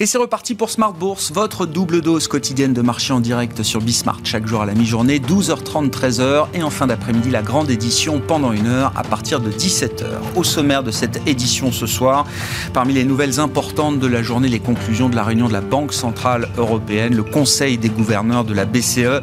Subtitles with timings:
[0.00, 3.80] Et c'est reparti pour Smart Bourse, votre double dose quotidienne de marché en direct sur
[3.80, 8.20] Bismart, chaque jour à la mi-journée, 12h30, 13h, et en fin d'après-midi, la grande édition
[8.24, 10.04] pendant une heure à partir de 17h.
[10.36, 12.26] Au sommaire de cette édition ce soir,
[12.72, 15.92] parmi les nouvelles importantes de la journée, les conclusions de la réunion de la Banque
[15.92, 19.20] Centrale Européenne, le Conseil des gouverneurs de la BCE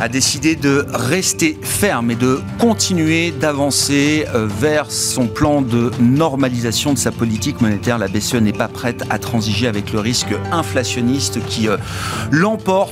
[0.00, 6.92] a décidé de rester ferme et de continuer d'avancer euh, vers son plan de normalisation
[6.92, 7.96] de sa politique monétaire.
[7.96, 11.76] La BCE n'est pas prête à transiger avec le risque risque inflationniste qui euh,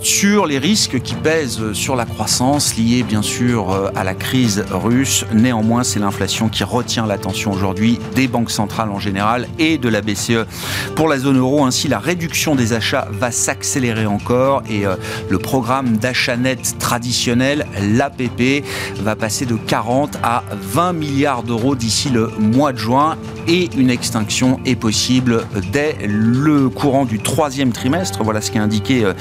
[0.02, 4.64] sur les risques qui pèsent sur la croissance, liés bien sûr euh, à la crise
[4.70, 5.24] russe.
[5.32, 10.00] Néanmoins, c'est l'inflation qui retient l'attention aujourd'hui des banques centrales en général et de la
[10.00, 10.46] BCE
[10.94, 11.64] pour la zone euro.
[11.64, 14.94] Ainsi, la réduction des achats va s'accélérer encore et euh,
[15.28, 18.64] le programme d'achat net traditionnel, l'APP,
[19.00, 23.16] va passer de 40 à 20 milliards d'euros d'ici le mois de juin
[23.48, 28.22] et une extinction est possible dès le courant du troisième trimestre.
[28.22, 29.14] Voilà ce qu'a indiqué euh,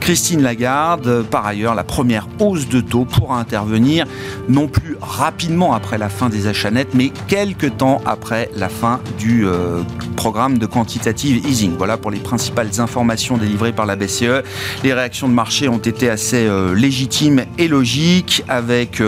[0.00, 1.24] Christine Lagarde.
[1.30, 4.06] Par ailleurs, la première hausse de taux pourra intervenir
[4.48, 9.00] non plus rapidement après la fin des achats nets, mais quelques temps après la fin
[9.18, 9.82] du euh,
[10.16, 11.74] programme de quantitative easing.
[11.76, 14.42] Voilà pour les principales informations délivrées par la BCE.
[14.84, 19.02] Les réactions de marché ont été assez euh, légitimes et logiques, avec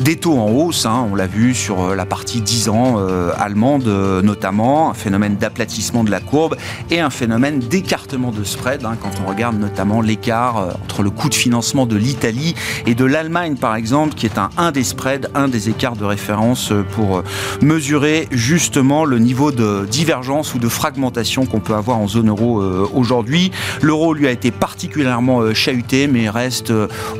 [0.00, 0.86] des taux en hausse.
[0.86, 1.06] Hein.
[1.10, 2.98] on l'a vu sur la partie 10 ans
[3.38, 3.86] allemande
[4.22, 6.56] notamment, un phénomène d'aplatissement de la courbe
[6.90, 11.10] et un phénomène d'écartement de spread, hein, quand on regarde notamment l'écart euh, entre le
[11.10, 14.82] coût de financement de l'Italie et de l'Allemagne, par exemple, qui est un, un des
[14.82, 17.24] spreads, un des écarts de référence euh, pour euh,
[17.62, 22.60] mesurer justement le niveau de divergence ou de fragmentation qu'on peut avoir en zone euro
[22.94, 23.52] aujourd'hui.
[23.80, 26.72] L'euro lui a été particulièrement chahuté, mais reste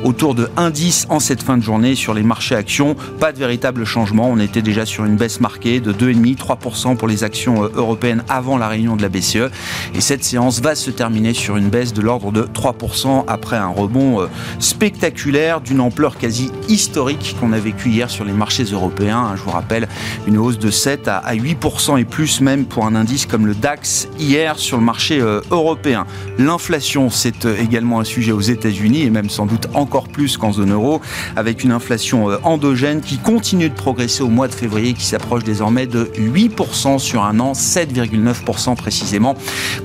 [0.03, 2.95] autour de 1,10 en cette fin de journée sur les marchés actions.
[3.19, 4.29] Pas de véritable changement.
[4.29, 8.67] On était déjà sur une baisse marquée de 2,5-3% pour les actions européennes avant la
[8.67, 9.49] réunion de la BCE.
[9.93, 13.67] Et cette séance va se terminer sur une baisse de l'ordre de 3% après un
[13.67, 14.27] rebond euh,
[14.57, 19.33] spectaculaire d'une ampleur quasi historique qu'on a vécu hier sur les marchés européens.
[19.35, 19.87] Je vous rappelle
[20.25, 24.07] une hausse de 7 à 8% et plus même pour un indice comme le DAX
[24.17, 26.07] hier sur le marché euh, européen.
[26.39, 30.51] L'inflation, c'est euh, également un sujet aux États-Unis et même sans doute encore plus qu'en
[30.51, 30.99] zone euro,
[31.35, 35.85] avec une inflation endogène qui continue de progresser au mois de février, qui s'approche désormais
[35.85, 39.35] de 8% sur un an, 7,9% précisément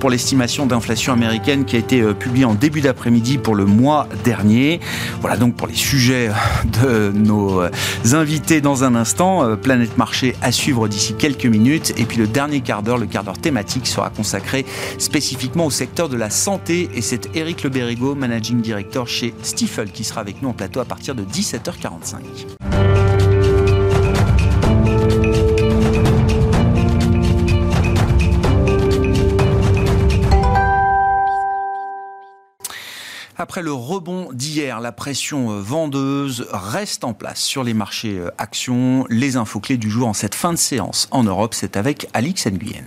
[0.01, 4.09] pour l'estimation d'inflation américaine qui a été euh, publiée en début d'après-midi pour le mois
[4.23, 4.81] dernier.
[5.21, 6.31] Voilà donc pour les sujets
[6.83, 7.71] de nos euh,
[8.13, 9.45] invités dans un instant.
[9.45, 11.93] Euh, Planète Marché à suivre d'ici quelques minutes.
[11.97, 14.65] Et puis le dernier quart d'heure, le quart d'heure thématique, sera consacré
[14.99, 16.89] spécifiquement au secteur de la santé.
[16.95, 20.85] Et c'est Eric Leberigo, Managing Director chez Stifel, qui sera avec nous en plateau à
[20.85, 22.74] partir de 17h45.
[33.45, 38.31] Après le rebond d'hier, la pression euh, vendeuse reste en place sur les marchés euh,
[38.39, 39.05] actions.
[39.11, 42.47] Les infos clés du jour en cette fin de séance en Europe, c'est avec Alix
[42.47, 42.87] Nguyen.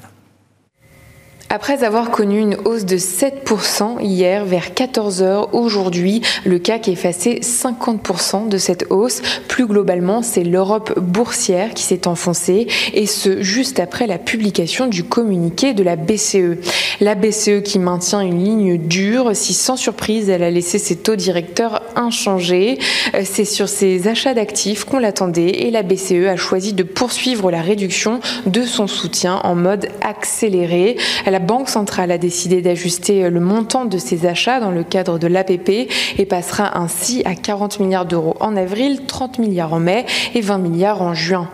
[1.50, 8.50] Après avoir connu une hausse de 7% hier vers 14h, aujourd'hui, le CAC effacé 50%
[8.50, 9.22] de cette hausse.
[9.48, 15.06] Plus globalement, c'est l'Europe boursière qui s'est enfoncée et ce, juste après la publication du
[15.06, 16.58] communiqué de la BCE.
[17.00, 21.16] La BCE qui maintient une ligne dure, si sans surprise, elle a laissé ses taux
[21.16, 22.78] directeurs inchangés.
[23.14, 27.52] Euh, c'est sur ses achats d'actifs qu'on l'attendait et la BCE a choisi de poursuivre
[27.52, 30.98] la réduction de son soutien en mode accéléré.
[31.26, 35.28] La Banque centrale a décidé d'ajuster le montant de ses achats dans le cadre de
[35.28, 40.06] l'APP et passera ainsi à 40 milliards d'euros en avril, 30 milliards en mai
[40.36, 41.50] et 20 milliards en juin.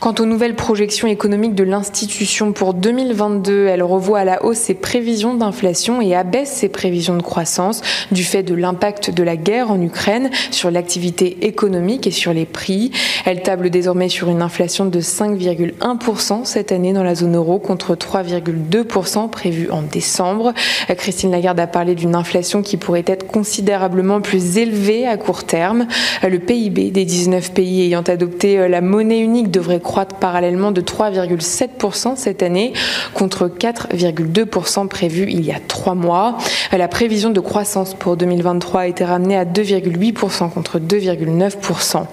[0.00, 4.74] Quant aux nouvelles projections économiques de l'institution pour 2022, elle revoit à la hausse ses
[4.74, 7.80] prévisions d'inflation et abaisse ses prévisions de croissance
[8.10, 12.44] du fait de l'impact de la guerre en Ukraine sur l'activité économique et sur les
[12.44, 12.90] prix.
[13.24, 17.94] Elle table désormais sur une inflation de 5,1% cette année dans la zone euro contre
[17.94, 20.52] 3,2% prévu en décembre.
[20.88, 25.86] Christine Lagarde a parlé d'une inflation qui pourrait être considérablement plus élevée à court terme.
[26.22, 32.16] Le PIB des 19 pays ayant adopté la monnaie unique devrait croître parallèlement de 3,7%
[32.16, 32.72] cette année
[33.14, 36.36] contre 4,2% prévu il y a trois mois.
[36.72, 42.06] La prévision de croissance pour 2023 a été ramenée à 2,8% contre 2,9%.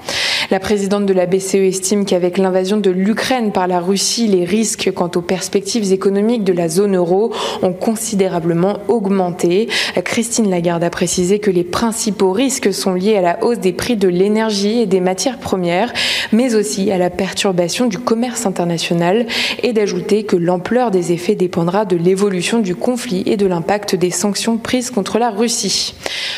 [0.52, 4.92] La présidente de la BCE estime qu'avec l'invasion de l'Ukraine par la Russie, les risques
[4.94, 7.32] quant aux perspectives économiques de la zone euro
[7.62, 9.70] ont considérablement augmenté.
[10.04, 13.96] Christine Lagarde a précisé que les principaux risques sont liés à la hausse des prix
[13.96, 15.94] de l'énergie et des matières premières,
[16.34, 19.28] mais aussi à la perturbation du commerce international
[19.64, 24.12] et d'ajouter que l'ampleur des effets dépendra de l'évolution du conflit et de l'impact des
[24.12, 25.94] sanctions prises contre la Russie.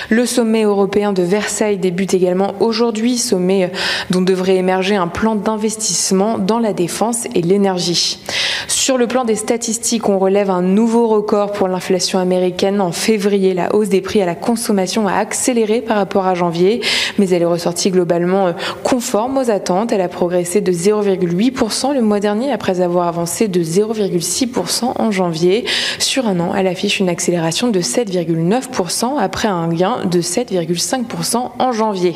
[0.10, 3.72] Le sommet européen de Versailles débute également aujourd'hui, sommet
[4.10, 8.20] dont devrait émerger un plan d'investissement dans la défense et l'énergie.
[8.68, 12.82] Sur le plan des statistiques, on relève un nouveau record pour l'inflation américaine.
[12.82, 16.82] En février, la hausse des prix à la consommation a accéléré par rapport à janvier,
[17.18, 18.52] mais elle est ressortie globalement euh,
[18.84, 19.92] conforme aux attentes.
[19.92, 25.66] Elle a progressé de 0,8% le mois dernier après avoir avancé de 0,6% en janvier.
[26.00, 31.72] Sur un an, elle affiche une accélération de 7,9% après un gain de 7,5% en
[31.72, 32.16] janvier.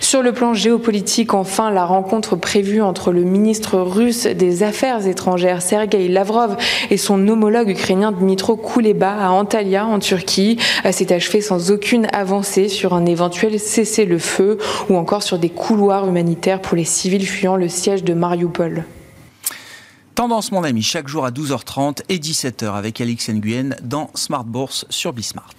[0.00, 5.62] Sur le plan géopolitique, enfin, la rencontre prévue entre le ministre russe des Affaires étrangères
[5.62, 6.56] Sergei Lavrov
[6.90, 10.58] et son homologue ukrainien Dmitro Kuleba à Antalya en Turquie
[10.90, 14.58] s'est achevée sans aucune avancée sur un éventuel cessez-le-feu
[14.88, 18.84] ou encore sur des couloirs humanitaires pour les civils fuyant le siège de Mariupol.
[20.14, 24.86] Tendance, mon ami, chaque jour à 12h30 et 17h avec Alix Nguyen dans Smart Bourse
[24.88, 25.54] sur Bismart.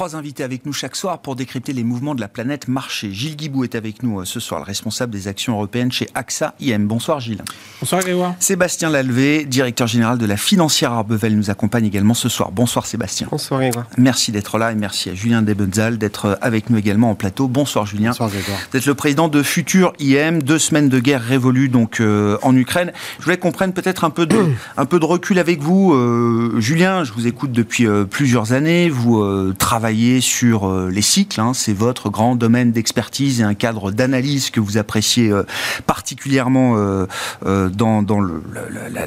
[0.00, 3.12] Trois invités avec nous chaque soir pour décrypter les mouvements de la planète marché.
[3.12, 6.54] Gilles Guibou est avec nous euh, ce soir, le responsable des actions européennes chez AXA
[6.58, 6.86] IM.
[6.86, 7.42] Bonsoir Gilles.
[7.82, 8.34] Bonsoir Grégoire.
[8.40, 12.50] Sébastien Lalvé, directeur général de la financière Arbevel, nous accompagne également ce soir.
[12.50, 13.28] Bonsoir Sébastien.
[13.30, 13.84] Bonsoir Grégoire.
[13.98, 17.46] Merci d'être là et merci à Julien Debenzal d'être euh, avec nous également en plateau.
[17.46, 18.12] Bonsoir Julien.
[18.12, 18.58] Bonsoir Grégoire.
[18.72, 22.56] Vous êtes le président de Futur IM, deux semaines de guerre révolue donc euh, en
[22.56, 22.90] Ukraine.
[23.18, 24.46] Je voulais qu'on prenne peut-être un peu de
[24.78, 25.94] un peu de recul avec vous,
[26.58, 27.04] Julien.
[27.04, 28.88] Je vous écoute depuis plusieurs années.
[28.88, 29.89] Vous travaillez
[30.20, 31.40] sur euh, les cycles.
[31.40, 31.52] Hein.
[31.54, 35.42] c'est votre grand domaine d'expertise et un cadre d'analyse que vous appréciez euh,
[35.86, 37.06] particulièrement euh,
[37.70, 38.04] dans,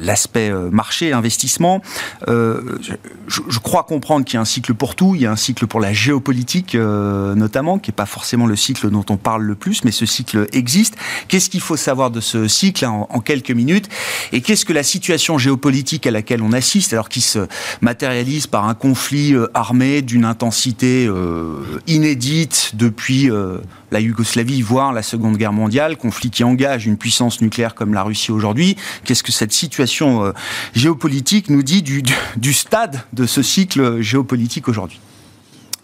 [0.01, 1.81] l'aspect marché, investissement.
[2.27, 5.15] Je, crois comprendre qu'il y a un cycle pour tout.
[5.15, 8.89] Il y a un cycle pour la géopolitique notamment, qui n'est pas forcément le cycle
[8.89, 10.95] dont on parle le plus, mais ce cycle existe.
[11.27, 13.89] Qu'est-ce qu'il faut savoir de ce cycle en, en quelques minutes?
[14.31, 17.47] Et qu'est-ce que la situation géopolitique à laquelle on assiste, alors qui se
[17.81, 23.57] matérialise par un conflit armé d'une intensité euh, inédite depuis euh,
[23.91, 28.03] la Yougoslavie, voire la Seconde Guerre mondiale, conflit qui engage une puissance nucléaire comme la
[28.03, 28.75] Russie aujourd'hui.
[29.03, 30.31] Qu'est-ce que cette situation euh,
[30.73, 34.99] géopolitique nous dit du stade de ce cycle géopolitique aujourd'hui?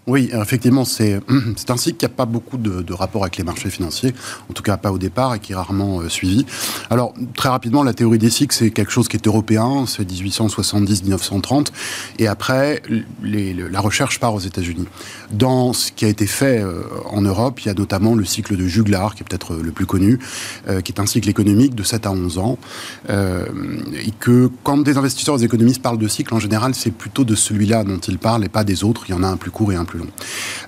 [0.09, 1.21] Oui, effectivement, c'est
[1.69, 4.13] un cycle qui n'a pas beaucoup de, rapport avec les marchés financiers,
[4.49, 6.45] en tout cas pas au départ, et qui est rarement euh, suivi.
[6.89, 11.67] Alors, très rapidement, la théorie des cycles, c'est quelque chose qui est européen, c'est 1870-1930,
[12.17, 12.81] et après,
[13.21, 14.87] la recherche part aux États-Unis.
[15.31, 16.81] Dans ce qui a été fait euh,
[17.11, 19.85] en Europe, il y a notamment le cycle de Juglar, qui est peut-être le plus
[19.85, 20.17] connu,
[20.67, 22.57] euh, qui est un cycle économique de 7 à 11 ans,
[23.07, 27.23] et que quand des investisseurs et des économistes parlent de cycle, en général, c'est plutôt
[27.23, 29.03] de celui-là dont ils parlent, et pas des autres.
[29.07, 29.98] Il y en a un plus court et un plus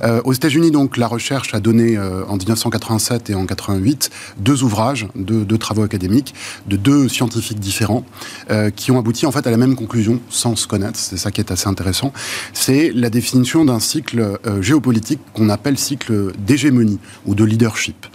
[0.03, 4.63] euh, aux États-Unis, donc, la recherche a donné euh, en 1987 et en 88 deux
[4.63, 6.33] ouvrages, deux, travaux académiques
[6.67, 8.03] de deux scientifiques différents
[8.49, 10.97] euh, qui ont abouti en fait à la même conclusion sans se connaître.
[10.97, 12.13] C'est ça qui est assez intéressant.
[12.53, 18.07] C'est la définition d'un cycle géopolitique qu'on appelle cycle d'hégémonie ou de leadership.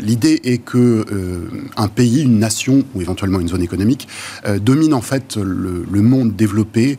[0.00, 1.04] L'idée est que
[1.76, 4.08] un pays, une nation ou éventuellement une zone économique
[4.60, 6.98] domine en fait le monde développé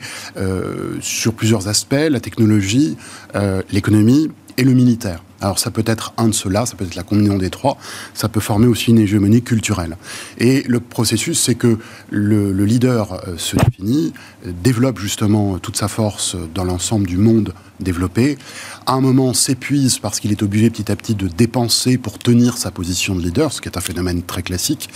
[1.02, 2.98] sur plusieurs aspects, la technologie,
[3.36, 5.24] euh, l'économie et le militaire.
[5.42, 7.78] Alors ça peut être un de ceux-là, ça peut être la combinaison des trois,
[8.14, 9.96] ça peut former aussi une hégémonie culturelle.
[10.38, 11.78] Et le processus, c'est que
[12.10, 14.14] le, leader euh, se définit,
[14.46, 18.38] développe justement toute sa force dans l'ensemble du monde développé,
[18.86, 22.58] à un moment s'épuise parce qu'il est obligé petit à petit de dépenser pour tenir
[22.58, 24.90] sa position de leader, ce qui est un phénomène très classique,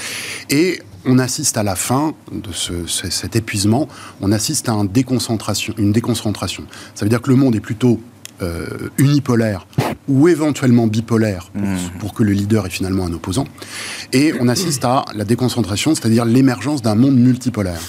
[0.50, 3.88] et on assiste à la fin de cet épuisement,
[4.22, 6.66] on assiste à une déconcentration, une déconcentration.
[6.96, 8.02] Ça veut dire que le monde est plutôt
[8.44, 9.68] euh, unipolaire
[10.08, 12.00] ou éventuellement bipolaire mmh.
[12.00, 13.46] pour, que le leader est finalement un opposant.
[14.12, 17.80] Et on assiste à la déconcentration, c'est-à-dire l'émergence d'un monde multipolaire.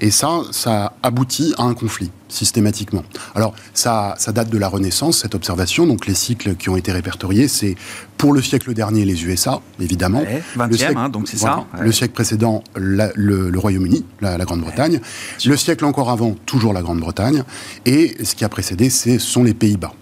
[0.00, 3.04] Et ça, ça aboutit à un conflit, systématiquement.
[3.34, 5.86] Alors, ça, ça date de la Renaissance, cette observation.
[5.86, 7.76] Donc, les cycles qui ont été répertoriés, c'est
[8.18, 10.22] pour le siècle dernier, les USA, évidemment.
[10.56, 11.64] 20e, le siècle, hein, donc c'est ça.
[11.78, 15.00] Le siècle précédent, le, Royaume-Uni, la, Grande-Bretagne.
[15.44, 17.44] Le siècle encore avant, toujours la Grande-Bretagne.
[17.86, 19.92] Et ce qui a précédé, ce sont les Pays-Bas.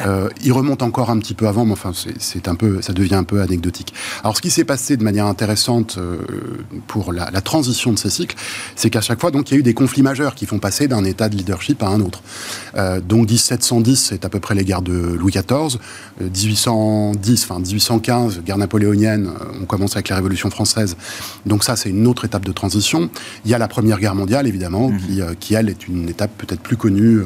[0.00, 3.14] Euh, il remonte encore un petit peu avant, mais enfin, c'est un peu, ça devient
[3.14, 3.94] un peu anecdotique.
[4.22, 6.18] Alors, ce qui s'est passé de manière intéressante euh,
[6.86, 8.36] pour la, transition de ces cycles,
[8.74, 10.88] c'est qu'à chaque fois, donc, il y a eu des conflits majeurs qui font passer
[10.88, 12.22] d'un état de leadership à un autre.
[12.76, 15.78] Euh, donc, 1710, c'est à peu près les guerres de Louis XIV.
[16.20, 19.30] 1810, enfin 1815, guerre napoléonienne,
[19.60, 20.96] on commence avec la Révolution française.
[21.46, 23.10] Donc ça, c'est une autre étape de transition.
[23.44, 24.98] Il y a la Première Guerre mondiale, évidemment, mhm.
[24.98, 27.22] qui, qui, elle, est une étape peut-être plus connue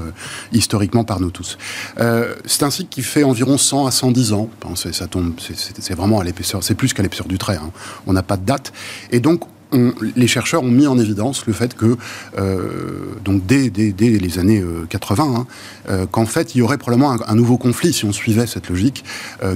[0.52, 1.58] historiquement par nous tous.
[2.00, 4.48] Euh, c'est un cycle qui fait environ 100 à 110 ans.
[4.74, 7.56] ça tombe, c'est vraiment à l'épaisseur, c'est plus qu'à l'épaisseur du trait.
[7.56, 7.70] Hein.
[8.06, 8.72] On n'a pas de date.
[9.10, 9.42] Et donc,
[9.72, 11.96] les chercheurs ont mis en évidence le fait que,
[12.38, 15.46] euh, donc dès, les années 80, euh, hein,
[15.88, 19.04] euh, qu'en fait, il y aurait probablement un, nouveau conflit, si on suivait cette logique,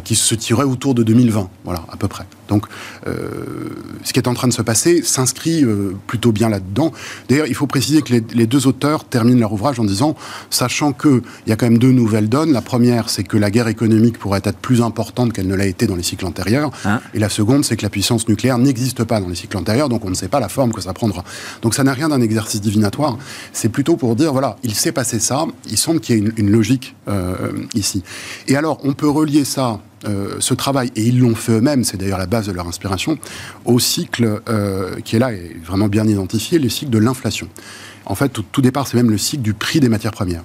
[0.05, 2.25] qui se tirerait autour de 2020, voilà, à peu près.
[2.53, 2.67] Donc,
[3.07, 5.65] ce qui est en train de se passer s'inscrit
[6.07, 6.93] plutôt bien là-dedans.
[7.29, 10.15] D'ailleurs, il faut préciser que les, deux auteurs terminent leur ouvrage en disant,
[10.51, 12.53] sachant qu'il y a quand même deux nouvelles donnes.
[12.53, 15.87] La première, c'est que la guerre économique pourrait être plus importante qu'elle ne l'a été
[15.87, 16.71] dans les cycles antérieurs.
[16.85, 19.89] Hein et la seconde, c'est que la puissance nucléaire n'existe pas dans les cycles antérieurs.
[19.89, 21.25] Donc, on ne sait pas la forme que ça prendra.
[21.63, 23.19] Donc ça n'a rien d'un exercice divinatoire,
[23.53, 26.51] c'est plutôt pour dire, voilà, il s'est passé ça, il semble qu'il y ait une,
[26.51, 28.03] logique euh, ici.
[28.49, 31.97] Et alors, on peut relier ça euh, ce travail, et ils l'ont fait eux-mêmes, c'est
[31.97, 33.19] d'ailleurs la base de leur inspiration,
[33.65, 37.49] au cycle euh, qui est là et vraiment bien identifié, le cycle de l'inflation.
[38.07, 40.43] En fait, tout, départ, c'est même le cycle du prix des matières premières.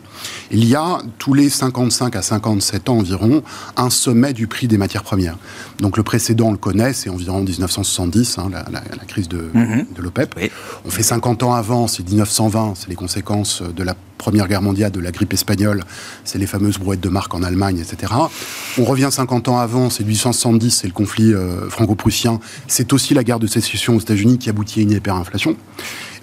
[0.52, 3.44] Il y a, tous les 55 à 57 ans environ,
[3.76, 5.38] un sommet du prix des matières premières.
[5.80, 9.86] Donc le précédent, on le connaît, c'est environ 1970, hein, la, crise de, mhm.
[9.98, 10.52] l'OPEP.
[10.86, 14.92] On fait 50 ans avant, c'est 1920, c'est les conséquences de la Première Guerre mondiale,
[14.92, 15.84] de la grippe espagnole,
[16.24, 18.14] c'est les fameuses brouettes de marque en Allemagne, etc.
[18.78, 23.24] On revient 50 ans avant, c'est 1870, c'est le conflit euh, franco-prussien, c'est aussi la
[23.24, 25.56] guerre de sécession aux États-Unis qui aboutit à une hyperinflation.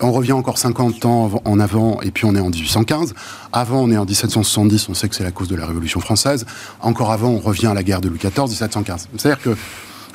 [0.05, 3.15] On revient encore 50 ans en avant, et puis on est en 1815.
[3.53, 6.45] Avant, on est en 1770, on sait que c'est la cause de la Révolution française.
[6.81, 9.09] Encore avant, on revient à la guerre de Louis XIV, 1715.
[9.17, 9.57] C'est-à-dire que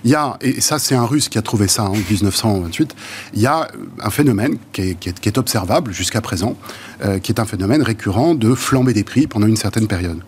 [0.04, 2.96] il y a, et ça c'est un russe qui a trouvé ça en 1928,
[3.34, 3.68] il y a
[4.02, 6.56] un phénomène qui est, observable jusqu'à présent,
[7.04, 10.22] euh, qui est un phénomène récurrent de flamber des prix pendant une certaine période.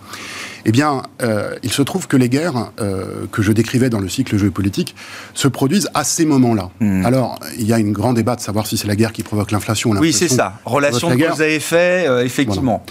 [0.66, 4.10] Eh bien, euh, il se trouve que les guerres euh, que je décrivais dans le
[4.10, 4.96] cycle géopolitique
[5.34, 6.70] se produisent à ces moments-là.
[6.80, 7.06] Hmm.
[7.06, 9.52] Alors, il y a une grande débat de savoir si c'est la guerre qui provoque
[9.52, 10.60] l'inflation ou Oui, c'est ça.
[10.66, 12.84] Relation de cause à effet, euh, effectivement.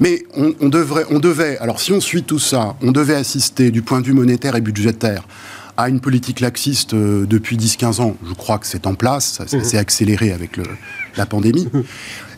[0.00, 3.80] Mais on, devrait, on devait, alors si on suit tout ça, on devait assister du
[3.80, 5.22] point de vue monétaire et budgétaire
[5.76, 8.16] à une politique laxiste depuis 10-15 ans.
[8.28, 10.64] Je crois que c'est en place, ça, s'est accéléré avec le,
[11.16, 11.68] la pandémie.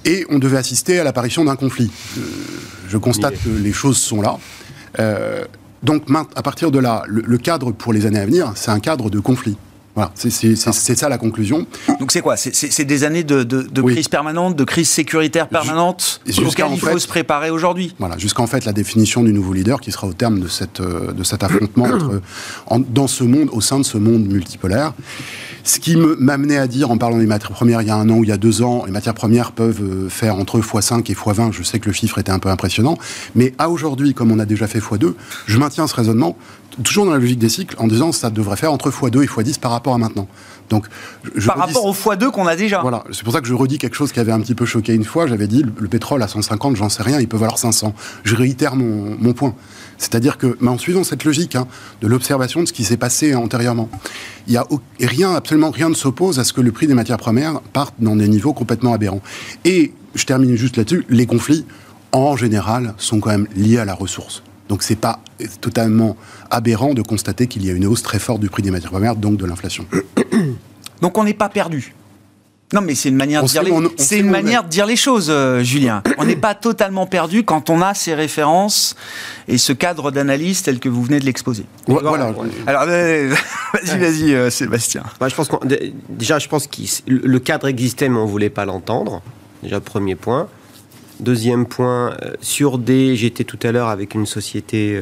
[0.04, 1.90] Et on devait assister à l'apparition d'un conflit.
[2.88, 4.38] je constate que les choses sont là.
[4.98, 5.44] Euh,
[5.82, 9.10] donc, à partir de là, le, cadre pour les années à venir, c'est un cadre
[9.10, 9.56] de conflit.
[9.94, 11.66] Voilà, c'est ça la conclusion.
[12.00, 12.36] Donc c'est quoi?
[12.36, 13.42] C'est des années de,
[13.80, 17.94] crise permanente, de crise sécuritaire permanente jusqu'à il faut se préparer aujourd'hui?
[17.98, 21.12] Voilà, jusqu'en fait la définition du nouveau leader qui sera au terme de, cette, euh,
[21.12, 21.86] de cet affrontement
[22.66, 24.92] entre, dans ce monde, au sein de ce monde multipolaire.
[25.66, 28.18] Ce qui m'amenait à dire, en parlant des matières premières il y a un an
[28.18, 31.14] ou il y a deux ans, les matières premières peuvent euh, faire entre x5 et
[31.14, 31.50] x20.
[31.50, 32.96] Je sais que le chiffre était un peu impressionnant.
[33.34, 35.14] Mais à aujourd'hui, comme on a déjà fait x2,
[35.46, 36.36] je maintiens ce raisonnement,
[36.84, 39.26] toujours dans la logique des cycles, en disant que ça devrait faire entre x2 et
[39.26, 40.28] x10 par rapport à maintenant.
[40.70, 40.86] Donc,
[41.46, 42.80] par rapport au x2 qu'on a déjà.
[42.80, 44.94] Voilà, c'est pour ça que je redis quelque chose qui avait un petit peu choqué
[44.94, 45.26] une fois.
[45.26, 47.94] J'avais dit le, pétrole à 150, j'en sais rien, il peut valoir 500.
[48.24, 49.54] Je réitère mon, mon point.
[49.98, 51.66] C'est-à-dire que, en suivant cette logique hein,
[52.00, 53.88] de l'observation de ce qui s'est passé antérieurement,
[54.46, 54.66] il y a
[55.00, 58.16] rien, absolument rien ne s'oppose à ce que le prix des matières premières parte dans
[58.16, 59.22] des niveaux complètement aberrants.
[59.64, 61.64] Et je termine juste là-dessus, les conflits,
[62.12, 64.42] en général, sont quand même liés à la ressource.
[64.68, 65.20] Donc c'est pas
[65.60, 66.16] totalement
[66.50, 69.16] aberrant de constater qu'il y a une hausse très forte du prix des matières premières,
[69.16, 69.86] donc de l'inflation.
[71.00, 71.94] Donc on n'est pas perdu.
[72.72, 75.28] Non, mais c'est une manière de dire les, c'est une manière de dire les choses,
[75.30, 76.02] euh, Julien.
[76.18, 78.96] On n'est pas totalement perdu quand on a ces références
[79.46, 81.64] et ce cadre d'analyse tel que vous venez de l'exposer.
[81.86, 82.34] Voilà.
[82.66, 83.32] Alors, euh,
[83.72, 85.04] vas-y, vas-y, euh, Sébastien.
[85.20, 85.48] Bah, je pense
[86.08, 89.22] déjà, je pense que le cadre existait, mais on voulait pas l'entendre.
[89.62, 90.48] Déjà, premier point.
[91.20, 95.00] Deuxième point, sur des, j'étais tout à l'heure avec une société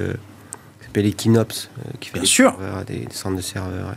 [0.94, 1.70] qui s'appelle Equinops,
[2.00, 3.94] qui fait des, des centres de serveurs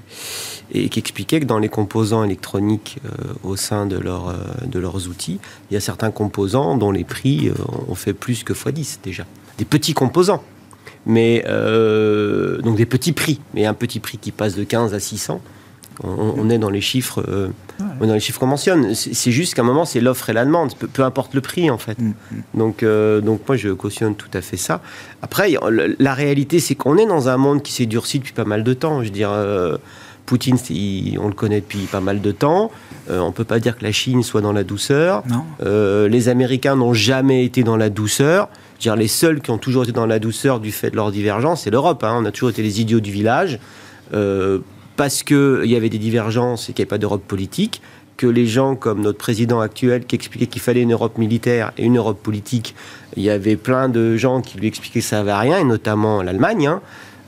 [0.71, 4.35] et qui expliquait que dans les composants électroniques euh, au sein de, leur, euh,
[4.65, 5.39] de leurs outils,
[5.69, 7.53] il y a certains composants dont les prix euh,
[7.87, 9.25] ont fait plus que x10 déjà.
[9.57, 10.43] Des petits composants,
[11.05, 11.43] mais
[12.63, 15.41] donc des petits prix, mais un petit prix qui passe de 15 à 600.
[16.03, 17.23] On, est dans les chiffres,
[17.99, 18.93] dans les chiffres qu'on mentionne.
[18.93, 21.77] C'est juste qu'à un moment, c'est l'offre et la demande, peu, importe le prix en
[21.77, 21.97] fait.
[21.99, 22.41] Mm, mm.
[22.53, 22.85] Donc,
[23.23, 24.81] donc moi, je cautionne tout à fait ça.
[25.21, 25.53] Après,
[25.99, 28.73] la réalité, c'est qu'on est dans un monde qui s'est durci depuis pas mal de
[28.73, 28.99] temps.
[28.99, 29.31] Je veux dire
[30.27, 30.57] Poutine,
[31.19, 32.69] on le connaît depuis pas mal de temps.
[33.09, 35.23] Euh, on ne peut pas dire que la Chine soit dans la douceur.
[35.63, 38.49] Euh, les Américains n'ont jamais été dans la douceur.
[38.79, 41.63] dire, les seuls qui ont toujours été dans la douceur du fait de leur divergence,
[41.63, 42.03] c'est l'Europe.
[42.03, 42.17] Hein.
[42.19, 43.57] On a toujours été les idiots du village,
[44.13, 44.59] euh,
[44.97, 47.81] parce qu'il y avait des divergences et qu'il n'y avait pas d'Europe politique,
[48.17, 51.85] que les gens comme notre président actuel qui expliquait qu'il fallait une Europe militaire et
[51.85, 52.75] une Europe politique,
[53.15, 56.21] il y avait plein de gens qui lui expliquaient que ça n'avait rien, et notamment
[56.23, 56.67] l'Allemagne.
[56.67, 56.81] Hein.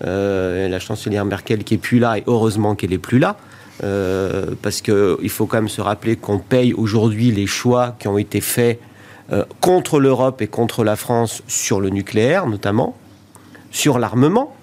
[0.05, 3.38] Euh, la chancelière Merkel qui est plus là, et heureusement qu'elle est plus là.
[3.81, 8.17] Euh, parce qu'il faut quand même se rappeler qu'on paye aujourd'hui les choix qui ont
[8.17, 8.79] été faits
[9.31, 12.97] euh, contre l'Europe et contre la France sur le nucléaire notamment,
[13.71, 14.53] sur l'armement.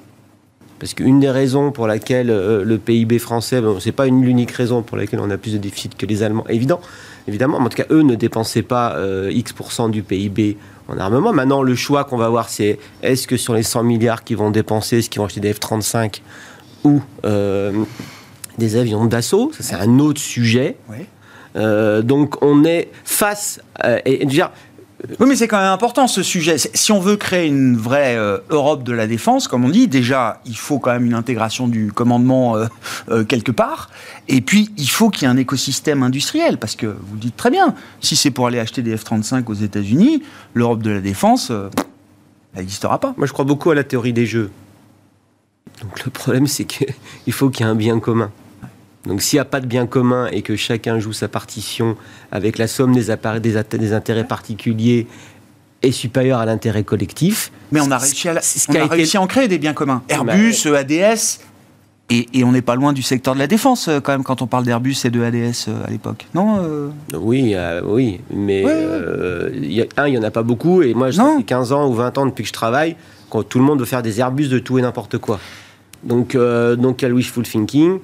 [0.78, 4.50] Parce qu'une des raisons pour laquelle euh, le PIB français, bon, c'est pas une l'unique
[4.50, 6.80] raison pour laquelle on a plus de déficit que les Allemands, évident,
[7.28, 8.96] évidemment, mais en tout cas, eux ne dépensaient pas
[9.30, 10.56] X% du PIB
[10.88, 11.32] en armement.
[11.32, 14.50] Maintenant, le choix qu'on va voir, c'est est-ce que sur les 100 milliards qu'ils vont
[14.50, 16.20] dépenser, ce qu'ils vont acheter des F-35
[16.84, 17.00] ou
[18.58, 20.76] des avions d'assaut, ça c'est un autre sujet.
[21.56, 24.26] Euh, donc on est face à, et,
[25.20, 26.56] oui, mais c'est quand même important ce sujet.
[26.58, 30.40] Si on veut créer une vraie euh, Europe de la défense, comme on dit, déjà,
[30.46, 32.56] il faut quand même une intégration du commandement
[33.10, 33.90] euh, quelque part.
[34.28, 36.58] Et puis, il faut qu'il y ait un écosystème industriel.
[36.58, 39.54] Parce que vous le dites très bien, si c'est pour aller acheter des F-35 aux
[39.54, 40.22] États-Unis,
[40.54, 43.12] l'Europe de la défense, elle n'existera pas.
[43.18, 44.50] Moi, je crois beaucoup à la théorie des jeux.
[45.82, 46.86] Donc le problème, c'est qu'il
[47.32, 48.30] faut qu'il y ait un bien commun.
[49.06, 51.96] Donc s'il n'y a pas de bien commun et que chacun joue sa partition
[52.32, 53.06] avec la somme des,
[53.38, 55.06] des, intérêts particuliers
[55.82, 57.52] est supérieure à l'intérêt collectif.
[57.70, 58.40] Mais on a réussi à,
[58.86, 60.02] réussi à en créer des biens communs.
[60.08, 61.40] Airbus, EADS,
[62.08, 64.46] et, on n'est pas loin du secteur de la défense euh, quand même quand on
[64.46, 68.62] parle d'Airbus et de ADS euh, à l'époque, non euh Oui, oui, mais
[69.52, 72.18] y un, il n'y en a pas beaucoup, et moi, j'ai 15 ans ou 20
[72.18, 72.94] ans depuis que je travaille,
[73.28, 75.40] quand tout le monde veut faire des Airbus de tout et n'importe quoi.
[76.04, 77.98] Donc, donc il y a le wishful thinking,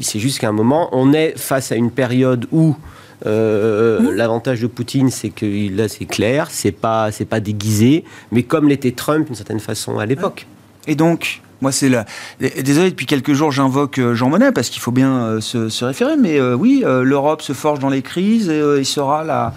[0.00, 2.76] c'est juste qu'à un moment, on est face à une période où
[3.24, 4.10] euh, mmh.
[4.10, 8.68] L'avantage de Poutine, c'est que là, c'est clair, c'est pas, c'est pas déguisé, mais comme
[8.68, 10.46] l'était Trump d'une certaine façon à l'époque.
[10.86, 12.04] Et donc, moi, c'est là.
[12.40, 16.16] Désolé, depuis quelques jours, j'invoque euh, Jean Monnet parce qu'il faut bien euh, se, référer,
[16.16, 19.54] mais oui, l'Europe se forge dans les crises et il sera la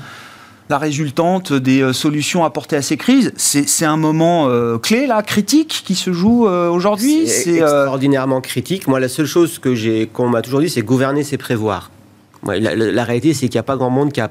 [0.69, 3.33] la résultante des euh, solutions apportées à ces crises.
[3.35, 7.27] C'est un moment euh, clé, là, critique, qui se joue euh, aujourd'hui?
[7.27, 8.87] C'est extraordinairement critique.
[8.87, 11.89] Moi, la seule chose que qu'on m'a toujours dit, c'est gouverner, c'est prévoir.
[12.45, 14.29] la, réalité, c'est qu'il n'y a pas grand monde qui a,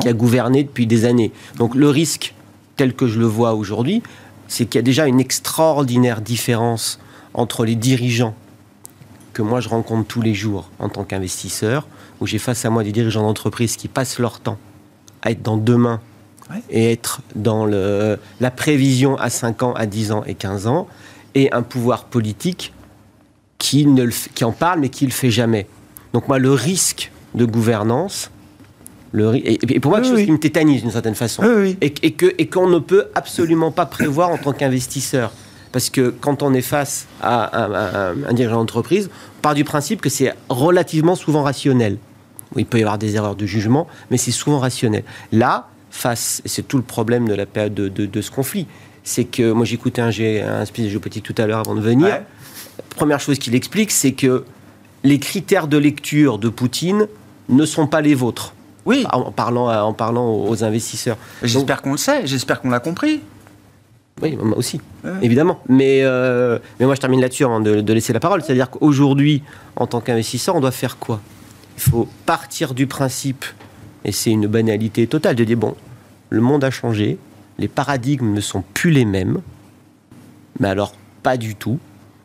[0.00, 1.32] qui a gouverné depuis des années.
[1.56, 2.34] Donc le risque,
[2.76, 4.02] tel que je le vois aujourd'hui,
[4.46, 7.00] c'est qu'il y a déjà une extraordinaire différence
[7.34, 8.36] entre les dirigeants
[9.32, 11.88] que moi je rencontre tous les jours en tant qu'investisseur,
[12.20, 14.58] où j'ai face à moi des dirigeants d'entreprise qui passent leur temps
[15.24, 16.00] à être dans demain
[16.70, 20.86] et être dans le, la prévision à 5 ans, à 10 ans et 15 ans,
[21.34, 22.72] et un pouvoir politique
[23.58, 25.66] qui, ne qui en parle mais qui ne le fait jamais.
[26.12, 28.30] Donc moi, le risque de gouvernance,
[29.12, 31.42] le, et, pour moi, quelque chose qui me tétanise d'une certaine façon,
[31.80, 35.32] et, et, et qu'on ne peut absolument pas prévoir en tant qu'investisseur.
[35.72, 40.00] Parce que quand on est face à un, un dirigeant d'entreprise, on part du principe
[40.00, 41.98] que c'est relativement souvent rationnel
[42.60, 45.04] il peut y avoir des erreurs de jugement, mais c'est souvent rationnel.
[45.32, 48.66] Là, face, et c'est tout le problème de la période de, ce conflit,
[49.02, 52.22] c'est que moi j'écoutais un, un spécialiste géopolitique tout à l'heure avant de venir.
[52.96, 54.44] Première chose qu'il explique, c'est que
[55.04, 57.06] les critères de lecture de Poutine
[57.48, 58.54] ne sont pas les vôtres.
[58.86, 59.06] Oui.
[59.12, 61.16] En parlant, en parlant aux investisseurs.
[61.42, 63.20] J'espère qu'on le sait, j'espère qu'on l'a compris.
[64.22, 64.80] Oui, moi aussi,
[65.22, 65.60] évidemment.
[65.68, 68.42] Mais, euh, mais moi, je termine là-dessus avant de, de laisser la parole.
[68.42, 69.42] C'est-à-dire qu'aujourd'hui,
[69.76, 71.20] en tant qu'investisseur, on doit faire quoi?
[71.76, 73.44] Il faut partir du principe,
[74.04, 75.74] et c'est une banalité totale, de dire, bon,
[76.30, 77.18] le monde a changé,
[77.58, 79.40] les paradigmes ne sont plus les mêmes,
[80.60, 81.78] mais alors pas du tout,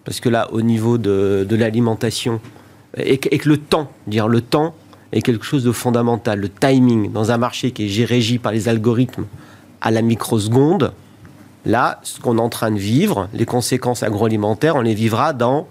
[0.06, 2.40] parce que là, au niveau de, l'alimentation,
[2.98, 4.74] et, que le temps, dire le temps
[5.12, 8.68] est quelque chose de fondamental, le timing dans un marché qui est régi par les
[8.68, 9.26] algorithmes
[9.82, 10.94] à la microseconde,
[11.66, 15.68] là, ce qu'on est en train de vivre, les conséquences agroalimentaires, on les vivra dans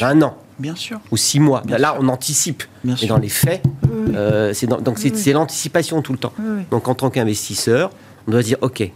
[0.00, 0.36] un an.
[0.58, 1.00] Bien sûr.
[1.10, 1.62] Ou six mois.
[1.66, 2.62] Là, on anticipe.
[2.84, 3.62] Bien Mais dans les faits,
[4.14, 6.32] euh, c'est donc c'est l'anticipation tout le temps.
[6.70, 7.90] Donc, en tant qu'investisseur,
[8.26, 8.90] on doit dire ok,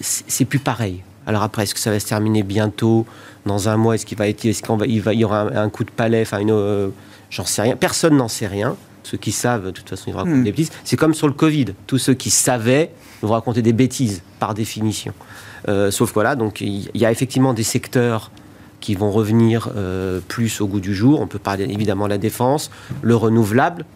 [0.00, 1.02] c'est plus pareil.
[1.26, 3.06] Alors après, est-ce que ça va se terminer bientôt,
[3.46, 5.70] dans un mois Est-ce qu'il va être, est-ce qu'on va, il, va, y aura un,
[5.70, 6.88] coup de palais Enfin, une, euh,
[7.30, 7.76] j'en sais rien.
[7.76, 8.76] Personne n'en sait rien.
[9.02, 10.44] Ceux qui savent, de toute façon, ils racontent hmm.
[10.44, 10.70] des bêtises.
[10.82, 11.66] C'est comme sur le Covid.
[11.86, 12.90] Tous ceux qui savaient
[13.22, 15.12] vont raconter des bêtises par définition.
[15.68, 18.30] Euh, sauf voilà, donc il y, a effectivement des secteurs
[18.84, 21.22] qui vont revenir euh, plus au goût du jour.
[21.22, 22.70] On peut parler évidemment de la défense,
[23.00, 23.86] le renouvelable.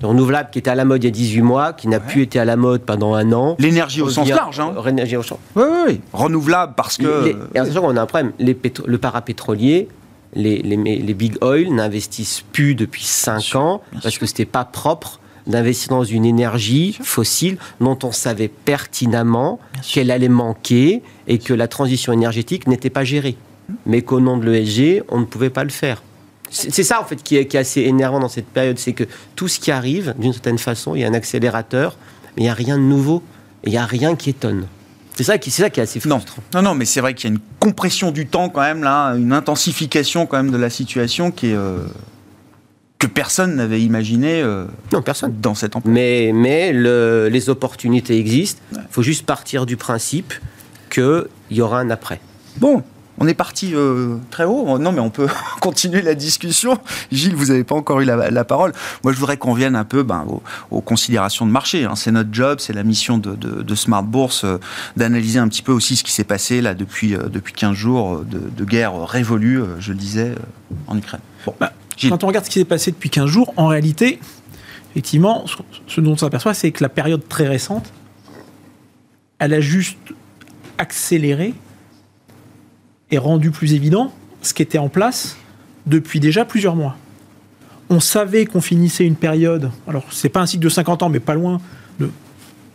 [0.00, 2.22] Le renouvelable qui était à la mode il y a 18 mois, qui n'a plus
[2.22, 3.56] été à la mode pendant un an.
[3.58, 4.60] L'énergie au sens large.
[4.60, 4.74] Hein.
[4.84, 5.40] L'énergie au sens.
[5.56, 6.00] Oui, oui, oui.
[6.12, 7.34] Renouvelable parce que.
[7.52, 8.30] et attention, on a un problème.
[8.38, 9.88] Les le parapétrolier,
[10.34, 15.18] les, les, les, big oil n'investissent plus depuis 5 ans parce que c'était pas propre
[15.48, 21.66] d'investir dans une énergie fossile dont on savait pertinemment qu'elle allait manquer et que la
[21.66, 23.36] transition énergétique n'était pas gérée.
[23.86, 26.02] Mais qu'au nom de l'ESG, on ne pouvait pas le faire.
[26.50, 28.78] C'est ça, en fait, qui est, qui est, assez énervant dans cette période.
[28.78, 29.04] C'est que
[29.36, 31.98] tout ce qui arrive, d'une certaine façon, il y a un accélérateur,
[32.36, 33.22] mais il n'y a rien de nouveau.
[33.64, 34.66] Il n'y a rien qui étonne.
[35.14, 36.42] C'est ça, qui, ça qui est assez frustrant.
[36.54, 39.14] Non, non, mais c'est vrai qu'il y a une compression du temps quand même, là,
[39.14, 41.54] une intensification quand même de la situation qui est...
[41.54, 41.86] Euh,
[42.98, 45.32] que personne n'avait imaginé euh, non, personne.
[45.40, 45.92] dans cette ampleur.
[45.92, 48.60] Mais, mais le, les opportunités existent.
[48.72, 50.34] Il faut juste partir du principe
[50.90, 52.20] qu'il y aura un après.
[52.56, 52.82] Bon,
[53.20, 54.78] on est parti euh, très haut.
[54.78, 55.28] Non, mais on peut
[55.60, 56.78] continuer la discussion.
[57.10, 58.72] Gilles, vous n'avez pas encore eu la, parole.
[59.02, 60.24] Moi, je voudrais qu'on vienne un peu ben,
[60.70, 61.84] aux, considérations de marché.
[61.84, 61.96] Hein.
[61.96, 64.58] C'est notre job, c'est la mission de, Smart Bourse euh,
[64.96, 68.22] d'analyser un petit peu aussi ce qui s'est passé là depuis, euh, depuis 15 jours
[68.24, 70.34] de, guerre révolue, je le disais,
[70.86, 71.20] en Ukraine.
[71.46, 71.72] Bon, bah,
[72.08, 74.18] quand on regarde ce qui s'est passé depuis 15 jours, en réalité,
[74.92, 75.44] effectivement,
[75.86, 77.92] ce dont on s'aperçoit, c'est que la période très récente,
[79.38, 79.96] elle a juste
[80.76, 81.54] accéléré
[83.10, 85.36] et rendu plus évident ce qui était en place
[85.86, 86.96] depuis déjà plusieurs mois.
[87.90, 91.20] On savait qu'on finissait une période, alors c'est pas un cycle de 50 ans, mais
[91.20, 91.60] pas loin,
[91.98, 92.10] de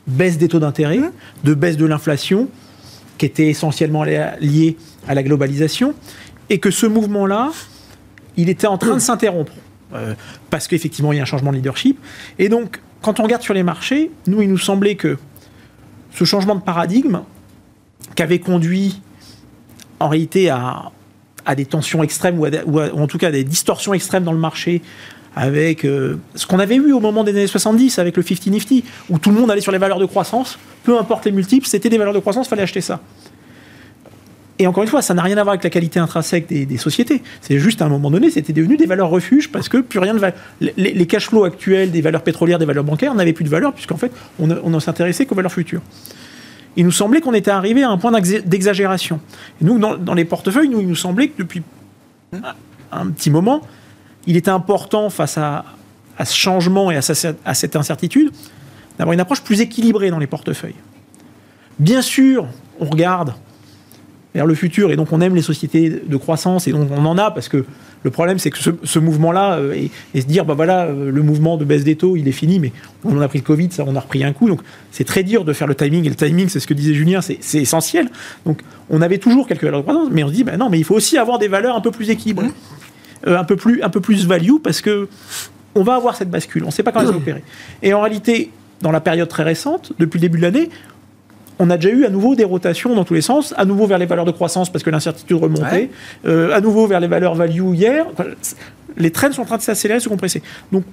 [0.07, 1.11] baisse des taux d'intérêt, mmh.
[1.43, 2.49] de baisse de l'inflation,
[3.17, 5.93] qui était essentiellement lié à la globalisation,
[6.49, 7.51] et que ce mouvement-là,
[8.37, 9.53] il était en train de s'interrompre,
[9.93, 10.15] euh,
[10.49, 11.99] parce qu'effectivement, il y a un changement de leadership.
[12.39, 15.17] Et donc, quand on regarde sur les marchés, nous, il nous semblait que
[16.15, 17.21] ce changement de paradigme,
[18.15, 19.01] qu'avait conduit
[20.03, 20.91] en réalité à,
[21.55, 24.81] des tensions extrêmes ou, en tout cas des distorsions extrêmes dans le marché
[25.35, 28.83] avec euh, ce qu'on avait eu au moment des années 70 avec le 50 Nifty,
[29.09, 31.89] où tout le monde allait sur les valeurs de croissance, peu importe les multiples, c'était
[31.89, 32.99] des valeurs de croissance, fallait acheter ça.
[34.59, 37.23] Et encore une fois, ça n'a rien à voir avec la qualité intrinsèque des, sociétés.
[37.41, 40.13] C'est juste à un moment donné, c'était devenu des valeurs refuges parce que plus rien
[40.13, 40.31] ne va.
[40.61, 43.73] Les, les cash flows actuels des valeurs pétrolières, des valeurs bancaires n'avaient plus de valeur
[43.73, 45.81] puisqu'en fait, on ne s'intéressait qu'aux valeurs futures
[46.75, 49.19] il nous semblait qu'on était arrivé à un point d'exagération.
[49.61, 51.61] Nous, dans, les portefeuilles, nous, il nous semblait que depuis
[52.91, 53.61] un petit moment,
[54.25, 55.65] il était important face à,
[56.23, 57.01] ce changement et à
[57.53, 58.31] cette incertitude
[58.97, 60.75] d'avoir une approche plus équilibrée dans les portefeuilles.
[61.79, 62.47] Bien sûr,
[62.79, 63.33] on regarde
[64.33, 67.17] vers le futur et donc on aime les sociétés de croissance et donc on en
[67.17, 67.65] a parce que
[68.03, 71.55] le problème, c'est que ce, mouvement-là, euh, et, se dire, bah voilà, euh, le mouvement
[71.55, 72.73] de baisse des taux, il est fini, mais
[73.05, 74.49] on a pris le Covid, ça, on a repris un coup.
[74.49, 74.59] Donc,
[74.91, 76.05] c'est très dur de faire le timing.
[76.05, 78.09] Et le timing, c'est ce que disait Julien, c'est essentiel.
[78.45, 80.79] Donc, on avait toujours quelques valeurs de croissance, mais on se dit, bah non, mais
[80.79, 82.51] il faut aussi avoir des valeurs un peu plus équilibrées,
[83.27, 85.07] euh, un, peu plus, un peu plus value, parce que
[85.75, 86.63] on va avoir cette bascule.
[86.63, 87.43] On ne sait pas quand elle va opérer.
[87.81, 90.69] Et en réalité, dans la période très récente, depuis le début de l'année,
[91.63, 93.97] on a déjà eu à nouveau des rotations dans tous les sens, à nouveau vers
[93.97, 95.89] les valeurs de croissance parce que l'incertitude remontait,
[96.25, 98.05] euh, à nouveau vers les valeurs value hier.
[98.97, 100.43] les trends sont en train de s'accélérer, se compresser.
[100.73, 100.83] Donc,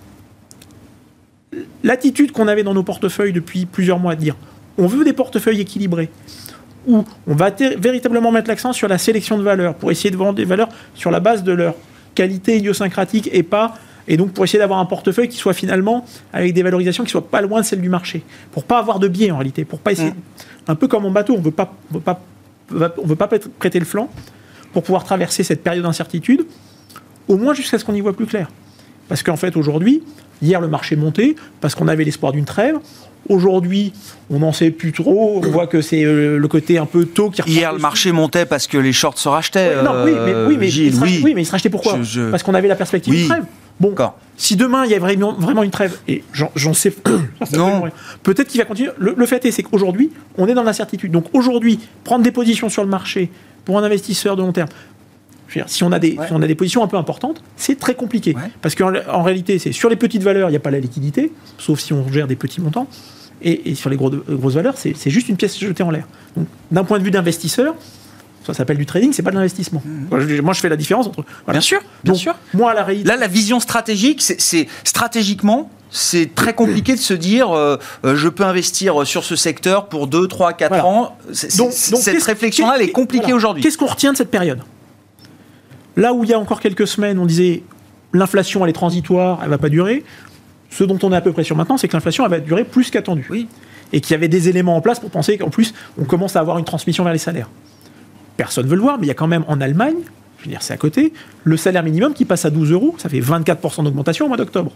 [1.83, 4.37] l'attitude qu'on avait dans nos portefeuilles depuis plusieurs mois, de dire
[4.79, 6.09] on veut des portefeuilles équilibrés,
[6.87, 10.35] où on va véritablement mettre l'accent sur la sélection de valeurs, pour essayer de vendre
[10.35, 11.75] des valeurs sur la base de leur
[12.15, 13.75] qualité idiosyncratique et pas
[14.11, 17.29] et donc pour essayer d'avoir un portefeuille qui soit finalement avec des valorisations qui soient
[17.29, 19.93] pas loin de celles du marché, pour pas avoir de biais en réalité, pour pas
[19.93, 20.15] essayer, mm.
[20.69, 22.21] Un peu comme en bateau, on veut pas, veut pas,
[22.73, 24.11] on veut pas prêter le flanc
[24.73, 26.47] pour pouvoir traverser cette période d'incertitude,
[27.29, 28.49] au moins jusqu'à ce qu'on y voit plus clair.
[29.09, 30.03] Parce qu'en fait aujourd'hui,
[30.41, 32.77] hier le marché montait parce qu'on avait l'espoir d'une trêve.
[33.29, 33.93] Aujourd'hui,
[34.31, 35.43] on n'en sait plus trop.
[35.45, 37.43] On voit que c'est euh, le côté un peu tôt qui.
[37.43, 39.83] Hier, le marché montait parce que les shorts se rachetaient.
[39.83, 41.99] non, oui, mais, oui, mais, il oui, mais se rachetaient pourquoi?
[42.31, 43.45] Parce qu'on avait la perspective d'une trêve.
[43.81, 43.95] Bon,
[44.37, 46.95] si demain il y a vraiment, une trêve, et j'en sais
[47.57, 47.85] non.
[48.23, 48.91] peut-être qu'il va continuer.
[48.99, 51.11] Le, fait est, c'est qu'aujourd'hui, on est dans l'incertitude.
[51.11, 53.31] Donc aujourd'hui, prendre des positions sur le marché
[53.65, 54.69] pour un investisseur de long terme,
[55.67, 58.37] si, on a des, on a des positions un peu importantes, c'est très compliqué.
[58.63, 61.33] Parce qu'en en réalité, c'est sur les petites valeurs, il n'y a pas la liquidité,
[61.59, 62.87] sauf si on gère des petits montants.
[63.43, 66.07] Et, sur les grosses valeurs, c'est juste une pièce jetée en l'air.
[66.37, 67.75] Donc, d'un point de vue d'investisseur,
[68.47, 69.83] ça s'appelle du trading, c'est pas de l'investissement.
[69.85, 70.41] Mhm.
[70.43, 71.25] Moi, je fais la différence entre.
[71.49, 72.35] Bien sûr, bien sûr.
[72.55, 73.09] Moi, la réalité.
[73.09, 78.29] Là, la vision stratégique, c'est stratégiquement, c'est très compliqué de se dire euh, euh, je
[78.29, 81.17] peux investir sur ce secteur pour 2, 3, 4 ans.
[81.59, 83.63] donc, cette réflexion-là, elle est compliquée aujourd'hui.
[83.63, 84.61] Qu'est-ce qu'on retient de cette période?
[85.97, 87.63] Là où il y a encore quelques semaines, on disait
[88.13, 90.05] l'inflation, elle est transitoire, elle va pas durer.
[90.71, 92.65] Ce dont on est à peu près sûr maintenant, c'est que l'inflation, elle va durer
[92.65, 93.27] plus qu'attendu.
[93.29, 93.49] Oui.
[93.93, 96.41] Et qu'il y avait des éléments en place pour penser qu'en plus, on commence à
[96.41, 97.51] avoir une transmission vers les salaires
[98.41, 99.99] personne ne veut le voir, mais il y a quand même en Allemagne,
[100.39, 101.13] je veux dire, c'est à côté,
[101.45, 104.73] le salaire minimum qui passe à 12 euros, ça fait 24% d'augmentation au mois d'octobre.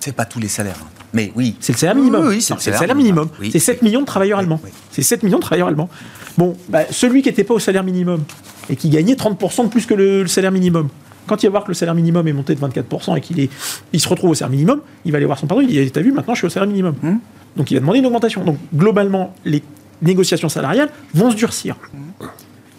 [0.00, 0.88] C'est pas tous les salaires, hein.
[1.12, 1.54] mais oui.
[1.60, 2.28] C'est le salaire minimum.
[2.28, 3.28] Oui, c'est le, salaire minimum.
[3.52, 4.58] C'est 7 millions de travailleurs allemands.
[4.90, 5.90] C'est 7 millions de travailleurs allemands.
[6.38, 8.24] Bon, bah, celui qui n'était pas au salaire minimum
[8.70, 10.88] et qui gagnait 30% de plus que le, salaire minimum,
[11.26, 13.50] Quand il va voir que le salaire minimum est monté de 24% et qu'il est,
[13.92, 16.00] il se retrouve au salaire minimum, il va aller voir son patron, il dit T'as
[16.00, 16.94] vu, maintenant je suis au salaire minimum.
[17.02, 17.12] Mmh.
[17.56, 18.42] Donc il va demander une augmentation.
[18.44, 19.62] Donc globalement, les
[20.00, 21.76] négociations salariales vont se durcir.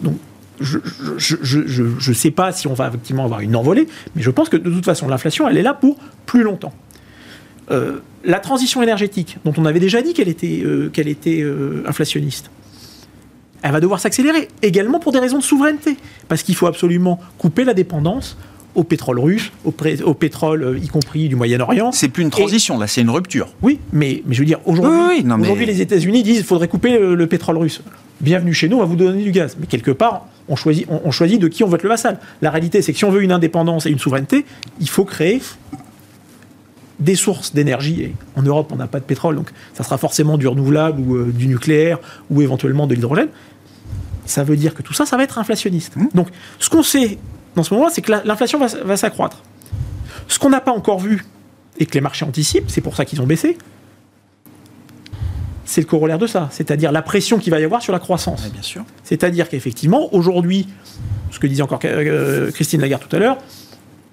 [0.00, 0.16] Donc
[0.60, 4.56] je ne sais pas si on va effectivement avoir une envolée, mais je pense que
[4.56, 6.72] de toute façon, l'inflation, elle est là pour plus longtemps.
[7.70, 11.84] Euh, la transition énergétique, dont on avait déjà dit qu'elle était, euh, qu'elle était euh,
[11.86, 12.50] inflationniste,
[13.62, 15.96] elle va devoir s'accélérer, également pour des raisons de souveraineté,
[16.28, 18.36] parce qu'il faut absolument couper la dépendance
[18.74, 21.92] au pétrole russe, au, pétrole y compris du Moyen-Orient.
[21.92, 23.48] C'est plus une transition, là, c'est une rupture.
[23.62, 27.26] Oui, mais, mais je veux dire, aujourd'hui, aujourd'hui les États-Unis disent qu'il faudrait couper le,
[27.26, 27.80] pétrole russe.
[28.20, 29.56] Bienvenue chez nous, on va vous donner du gaz.
[29.60, 32.18] Mais quelque part, on choisit, on choisit de qui on veut être le vassal.
[32.40, 34.46] La réalité, c'est que si on veut une indépendance et une souveraineté,
[34.80, 35.42] il faut créer
[36.98, 38.02] des sources d'énergie.
[38.02, 41.16] Et en Europe, on n'a pas de pétrole, donc ça sera forcément du renouvelable ou
[41.16, 41.98] euh, du nucléaire
[42.30, 43.28] ou éventuellement de l'hydrogène.
[44.24, 45.96] Ça veut dire que tout ça, ça va être inflationniste.
[45.96, 46.06] Mmh.
[46.14, 47.18] Donc, ce qu'on sait
[47.54, 49.42] dans ce moment-là, c'est que l'inflation va, va s'accroître.
[50.26, 51.24] Ce qu'on n'a pas encore vu
[51.78, 53.58] et que les marchés anticipent, c'est pour ça qu'ils ont baissé,
[55.66, 58.48] c'est le corollaire de ça, c'est-à-dire la pression qu'il va y avoir sur la croissance.
[58.50, 58.84] bien sûr.
[59.04, 60.66] C'est-à-dire qu'effectivement, aujourd'hui,
[61.30, 63.38] ce que disait encore euh, Christine Lagarde tout à l'heure,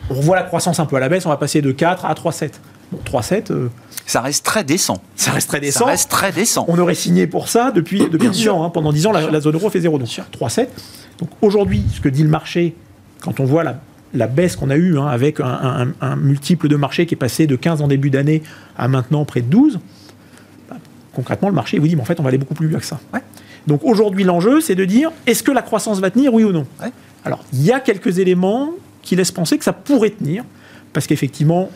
[0.09, 2.13] on revoit la croissance un peu à la baisse, on va passer de 4 à
[2.13, 2.51] 3,7.
[2.91, 3.51] Bon, 3,7.
[3.51, 3.69] Euh,
[4.05, 5.01] ça reste très décent.
[5.15, 5.79] Ça reste très décent.
[5.79, 6.65] Ça reste très décent.
[6.67, 8.63] On aurait signé pour ça depuis, depuis 10 ans.
[8.63, 8.69] Hein.
[8.69, 9.97] Pendant 10 ans, la, zone euro fait 0.
[9.99, 10.67] Donc 3,7.
[11.19, 12.75] Donc aujourd'hui, ce que dit le marché,
[13.21, 17.13] quand on voit la, baisse qu'on a eue hein, avec un, multiple de marché qui
[17.13, 18.43] est passé de 15 en début d'année
[18.77, 19.79] à maintenant près de 12, bah,
[21.13, 22.85] concrètement, le marché vous dit, mais en fait, on va aller beaucoup plus bien que
[22.85, 22.99] ça.
[23.67, 26.65] Donc aujourd'hui, l'enjeu, c'est de dire, est-ce que la croissance va tenir, oui ou non
[27.23, 28.71] Alors, il y a quelques éléments
[29.01, 30.43] qui laisse penser que ça pourrait tenir,
[30.91, 31.69] parce qu'effectivement,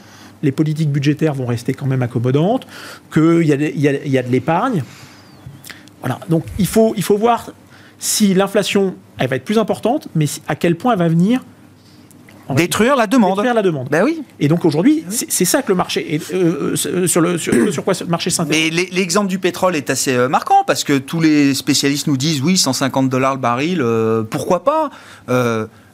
[0.44, 2.68] les politiques budgétaires vont rester quand même accommodantes,
[3.14, 4.84] qu'il y, y, a de l'épargne.
[6.02, 6.20] Voilà.
[6.30, 7.52] Donc il faut, il faut voir
[8.00, 11.44] si l'inflation elle va être plus importante, mais à quel point elle va venir
[12.56, 13.36] détruire la demande.
[13.36, 13.88] Détruire la demande.
[13.90, 14.24] Ben oui.
[14.40, 17.84] Et donc aujourd'hui, c'est ça que le marché est, euh, euh, sur le sur, sur,
[17.84, 18.72] quoi le marché s'intéresse.
[18.74, 22.42] Mais l'exemple du pétrole est assez euh, marquant parce que tous les spécialistes nous disent
[22.42, 23.86] oui, 150 dollars le baril,
[24.30, 24.90] pourquoi pas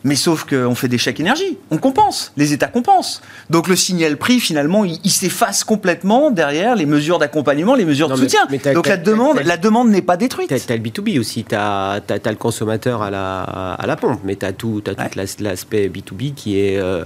[0.04, 3.22] mais sauf qu'on fait des chèques énergie, on compense, les États compensent.
[3.50, 8.16] Donc le signal prix, finalement, il, s'efface complètement derrière les mesures d'accompagnement, les mesures de
[8.16, 8.42] soutien.
[8.74, 10.50] Donc la demande, la demande n'est pas détruite.
[10.50, 14.36] Tu as, le B2B aussi, tu as, le consommateur à la, à la pompe, mais
[14.36, 16.78] tu as tout, as tout l'aspect B2B qui est...
[16.78, 17.04] Euh,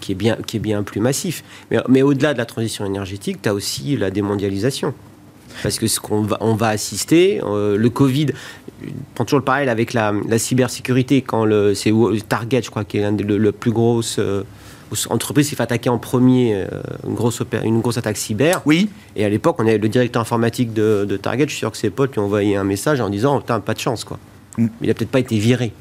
[0.00, 1.42] qui est, bien, qui est bien plus massif.
[1.72, 4.94] Mais, mais au-delà de la transition énergétique, tu as aussi la démondialisation.
[5.62, 8.26] Parce que ce qu'on va, on va assister, euh, le Covid,
[9.14, 11.92] prend toujours le parallèle avec la, cybersécurité, quand le, c'est
[12.28, 14.44] Target, je crois, qui est l'une des le, plus grosses euh,
[15.10, 16.66] entreprises qui fait attaquer en premier euh,
[17.06, 18.62] une, grosse une grosse attaque cyber.
[18.66, 18.88] Oui.
[19.16, 21.90] Et à l'époque, on avait le directeur informatique de, Target, je suis sûr que ses
[21.90, 24.18] potes lui ont envoyé un message en disant Putain, pas de chance, quoi.
[24.56, 24.66] Mm.
[24.82, 25.72] Il a peut-être pas été viré.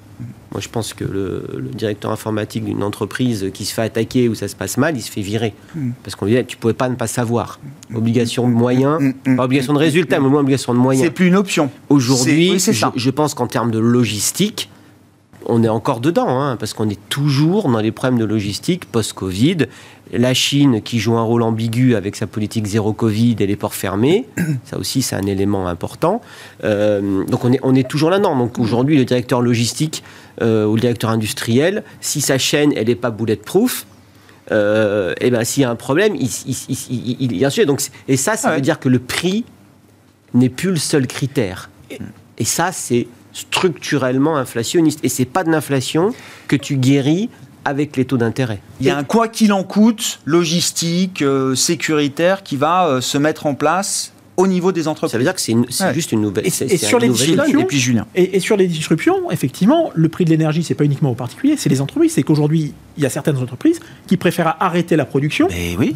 [0.52, 4.48] Moi, je pense que le, directeur informatique d'une entreprise qui se fait attaquer ou ça
[4.48, 5.54] se passe mal, il se fait virer.
[5.76, 5.92] Mm.
[6.04, 7.60] Parce qu'on lui dit, tu pouvais pas ne pas savoir.
[7.94, 11.06] Obligation de moyens, mm, mm, pas obligation de résultat, mais au moins obligation de moyens.
[11.06, 11.70] C'est plus une option.
[11.90, 14.70] Aujourd'hui, je, je, pense qu'en termes de logistique,
[15.48, 19.68] on est encore dedans, hein, parce qu'on est toujours dans les problèmes de logistique post-Covid.
[20.14, 23.74] La Chine qui joue un rôle ambigu avec sa politique zéro Covid et les ports
[23.74, 24.26] fermés,
[24.66, 26.22] ça aussi c'est un élément important.
[26.64, 28.38] Euh, donc on est, on est toujours là-dedans.
[28.38, 30.04] Donc aujourd'hui, le directeur logistique
[30.42, 33.86] euh, ou le directeur industriel, si sa chaîne elle n'est pas bulletproof,
[34.52, 38.16] euh, et eh ben s'il y a un problème, il, il, il, il Donc, et
[38.16, 39.44] ça, ça veut dire que le prix
[40.34, 41.70] n'est plus le seul critère.
[42.38, 43.08] et ça, c'est
[43.38, 45.00] structurellement inflationniste.
[45.04, 46.14] Et c'est pas de l'inflation
[46.48, 47.30] que tu guéris
[47.66, 48.60] avec les taux d'intérêt.
[48.80, 53.18] Il y a un quoi qu'il en coûte, logistique, euh, sécuritaire, qui va euh, se
[53.18, 55.12] mettre en place au niveau des entreprises.
[55.12, 56.46] Ça veut dire que c'est juste une nouvelle.
[56.48, 58.06] Et, sur les disruptions, et puis Julien.
[58.16, 61.70] Et, sur les disruptions, effectivement, le prix de l'énergie, c'est pas uniquement aux particuliers, c'est
[61.70, 62.14] les entreprises.
[62.14, 65.48] C'est qu'aujourd'hui, il y a certaines entreprises qui préfèrent arrêter la production.
[65.50, 65.96] Mais oui.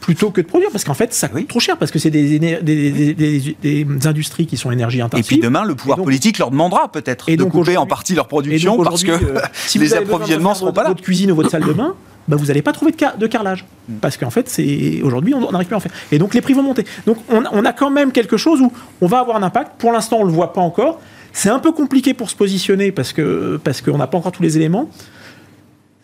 [0.00, 2.38] Plutôt que de produire, parce qu'en fait, ça coûte trop cher, parce que c'est des,
[2.38, 5.24] des, industries qui sont énergie intensives.
[5.24, 8.82] Et puis demain, le pouvoir politique leur demandera peut-être de couper en partie leur production,
[8.82, 10.88] parce que euh, si les approvisionnements ne seront pas là.
[10.90, 11.94] Votre cuisine ou votre salle de bain,
[12.28, 13.64] bah, vous n'allez pas trouver de, de carrelage.
[13.88, 13.96] Hmm.
[14.00, 15.92] Parce qu'en fait, c'est aujourd'hui, on n'arrive plus à en faire.
[16.12, 16.84] Et donc, les prix vont monter.
[17.06, 19.72] Donc, on, on, a quand même quelque chose où on va avoir un impact.
[19.78, 21.00] Pour l'instant, on ne le voit pas encore.
[21.32, 24.42] C'est un peu compliqué pour se positionner parce qu'on parce qu'on n'a pas encore tous
[24.42, 24.88] les éléments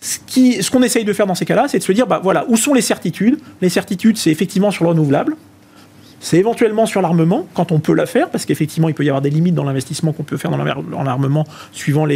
[0.02, 2.56] ce qu'on essaye de faire dans ces cas-là, c'est de se dire, bah voilà, où
[2.56, 3.38] sont les certitudes?
[3.60, 5.36] Les certitudes, c'est effectivement sur le renouvelable,
[6.18, 9.22] c'est éventuellement sur l'armement, quand on peut la faire, parce qu'effectivement, il peut y avoir
[9.22, 12.06] des limites dans l'investissement qu'on peut faire dans l'armement suivant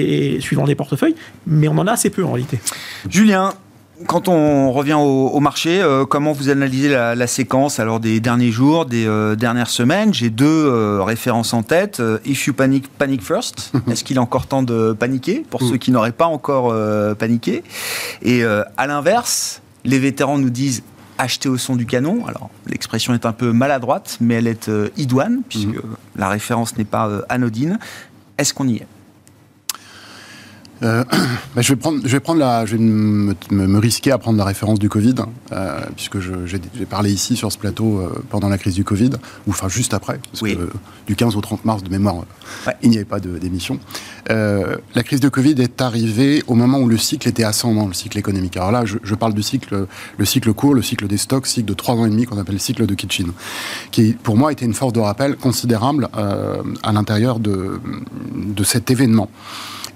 [0.40, 1.14] suivant les portefeuilles,
[1.46, 2.58] mais on en a assez peu en réalité.
[3.08, 3.52] Julien,
[4.06, 8.84] quand on revient au, marché, euh, comment vous analysez la, séquence alors des derniers jours,
[8.84, 10.12] des euh, dernières semaines?
[10.12, 12.02] J'ai deux euh, références en tête.
[12.24, 13.72] If you panic, panic first.
[13.90, 15.44] Est-ce qu'il est encore temps de paniquer?
[15.48, 15.68] Pour mm.
[15.68, 16.74] ceux qui n'auraient pas encore
[17.16, 17.62] paniqué
[18.22, 20.82] Et à l'inverse, les vétérans nous disent
[21.18, 22.26] acheter au son du canon.
[22.26, 25.96] Alors, l'expression est un peu maladroite, mais elle est idoine, puisque mm.
[26.16, 27.78] la référence n'est pas anodine.
[28.38, 28.86] Est-ce qu'on y est?
[30.82, 31.04] Euh,
[31.54, 34.38] bah, je vais prendre, je vais prendre la, je vais me, me, risquer à prendre
[34.38, 35.14] la référence du Covid,
[35.52, 36.58] euh, puisque j'ai
[36.88, 39.10] parlé ici sur ce plateau euh, pendant la crise du Covid,
[39.46, 40.68] ou enfin juste après, parce que
[41.06, 42.24] du 15 au 30 mars de mémoire,
[42.82, 43.78] il n'y avait pas d'émission.
[44.28, 48.18] la crise de Covid est arrivée au moment où le cycle était ascendant, le cycle
[48.18, 48.56] économique.
[48.56, 49.86] Alors là, je, je parle du cycle,
[50.18, 52.56] le cycle court, le cycle des stocks, cycle de 3 ans et demi qu'on appelle
[52.56, 53.32] le cycle de Kitchen,
[53.90, 57.80] qui pour moi était une force de rappel considérable à l'intérieur de,
[58.34, 59.30] de cet événement.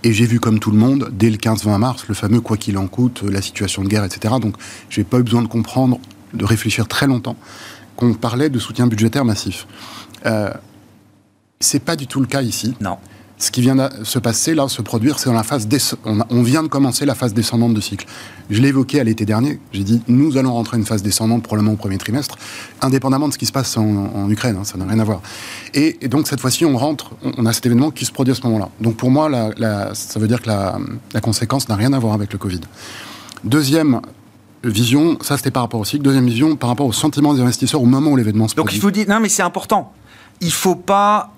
[0.03, 2.79] Et j'ai vu, comme tout le monde, dès le 15-20 mars, le fameux quoi qu'il
[2.79, 4.35] en coûte, la situation de guerre, etc.
[4.41, 4.57] Donc,
[4.89, 5.99] j'ai pas eu besoin de comprendre,
[6.33, 7.37] de réfléchir très longtemps,
[7.97, 9.67] qu'on parlait de soutien budgétaire massif.
[10.27, 10.51] Euh,
[11.61, 12.75] c'est pas du tout le cas ici.
[12.81, 12.97] Non
[13.40, 15.66] ce qui vient de se passer, là, se produire, c'est dans la phase
[16.05, 18.07] on, on, vient de commencer la phase descendante de cycle.
[18.50, 19.59] Je l'ai évoqué à l'été dernier.
[19.72, 22.37] J'ai dit, nous allons rentrer une phase descendante probablement au premier trimestre,
[22.83, 24.57] indépendamment de ce qui se passe en, Ukraine.
[24.61, 25.22] Hein, ça n'a rien à voir.
[25.72, 28.42] Et, donc cette fois-ci, on rentre, on, a cet événement qui se produit à ce
[28.42, 28.68] moment-là.
[28.81, 30.79] Donc pour moi, la, ça veut dire que la,
[31.14, 32.61] la conséquence n'a rien à voir avec le Covid.
[33.44, 34.03] Deuxième
[34.64, 36.03] vision, ça c'était par rapport au cycle.
[36.03, 38.74] Deuxième vision, par rapport au sentiment des investisseurs au moment où l'événement se produit.
[38.74, 39.94] Donc il faut dire, non mais c'est important.
[40.42, 41.33] Il faut pas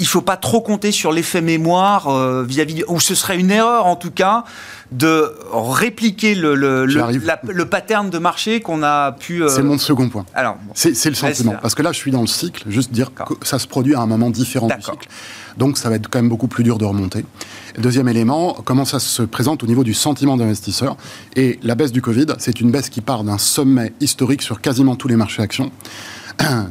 [0.00, 3.86] il faut pas trop compter sur l'effet mémoire euh, vis-à-vis, ou ce serait une erreur
[3.86, 4.44] en tout cas
[4.90, 9.44] de répliquer le, le, le, pattern de marché qu'on a pu.
[9.44, 10.26] Euh, c'est mon second point.
[10.34, 11.54] Alors, c'est le sentiment.
[11.62, 14.00] Parce que là, je suis dans le cycle, juste dire que ça se produit à
[14.00, 15.08] un moment différent du cycle.
[15.58, 17.24] Donc, ça va être quand même beaucoup plus dur de remonter.
[17.78, 20.96] Deuxième élément, comment ça se présente au niveau du sentiment d'investisseur.
[21.36, 24.96] Et la baisse du Covid, c'est une baisse qui part d'un sommet historique sur quasiment
[24.96, 25.70] tous les marchés actions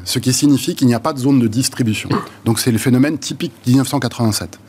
[0.06, 2.10] ce qui signifie qu'il n'y a pas de zone de distribution.
[2.46, 4.60] Donc c'est le phénomène typique 1987.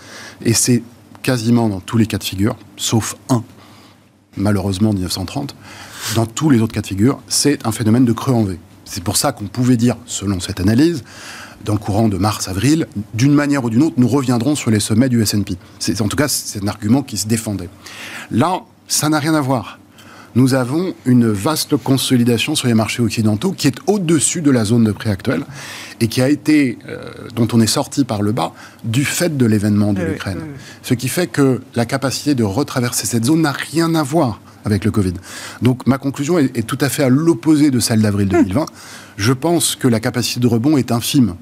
[0.45, 0.83] Et c'est
[1.23, 3.43] quasiment dans tous les cas de figure, sauf un,
[4.37, 5.55] malheureusement 1930,
[6.15, 8.59] dans tous les autres cas de figure, c'est un phénomène de creux en V.
[8.85, 11.03] C'est pour ça qu'on pouvait dire, selon cette analyse,
[11.65, 15.09] dans le courant de mars-avril, d'une manière ou d'une autre, nous reviendrons sur les sommets
[15.09, 15.57] du S&P.
[16.01, 17.69] En tout cas, c'est un argument qui se défendait.
[18.31, 19.80] Là, ça n'a rien à voir
[20.35, 24.85] nous avons une vaste consolidation sur les marchés occidentaux qui est au-dessus de la zone
[24.85, 25.45] de prix actuelle
[26.01, 28.53] et qui a été, euh, dont on est sorti par le bas
[28.85, 30.41] du fait de l'événement de l'Ukraine.
[30.83, 34.85] Ce qui fait que la capacité de retraverser cette zone n'a rien à voir avec
[34.85, 35.15] le Covid.
[35.63, 38.67] Donc ma conclusion est, est tout à fait à l'opposé de celle d'avril 2020.
[39.17, 41.35] Je pense que la capacité de rebond est infime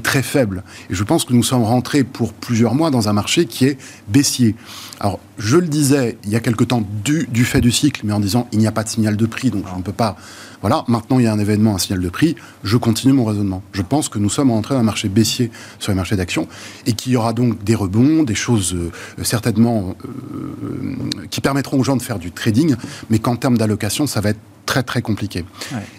[0.00, 0.62] très faible.
[0.90, 3.78] Et je pense que nous sommes rentrés pour plusieurs mois dans un marché qui est
[4.08, 4.54] baissier.
[5.00, 8.12] Alors, je le disais il y a quelque temps du, du fait du cycle, mais
[8.12, 10.16] en disant il n'y a pas de signal de prix, donc je ne peux pas.
[10.64, 13.62] Voilà, maintenant il y a un événement, un signal de prix, je continue mon raisonnement.
[13.74, 16.48] Je pense que nous sommes rentrés dans un marché baissier sur les marchés d'actions
[16.86, 18.90] et qu'il y aura donc des rebonds, des choses euh,
[19.22, 22.76] certainement euh, qui permettront aux gens de faire du trading,
[23.10, 25.44] mais qu'en termes d'allocation, ça va être très très compliqué.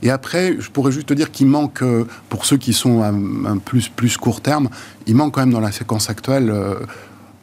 [0.02, 3.60] Et après, je pourrais juste te dire qu'il manque, euh, pour ceux qui sont un,
[3.60, 4.70] plus, plus court terme,
[5.06, 6.50] il manque quand même dans la séquence actuelle.
[6.50, 6.74] Euh,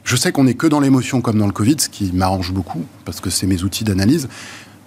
[0.03, 2.85] je sais qu'on n'est que dans l'émotion comme dans le Covid, ce qui m'arrange beaucoup,
[3.05, 4.29] parce que c'est mes outils d'analyse.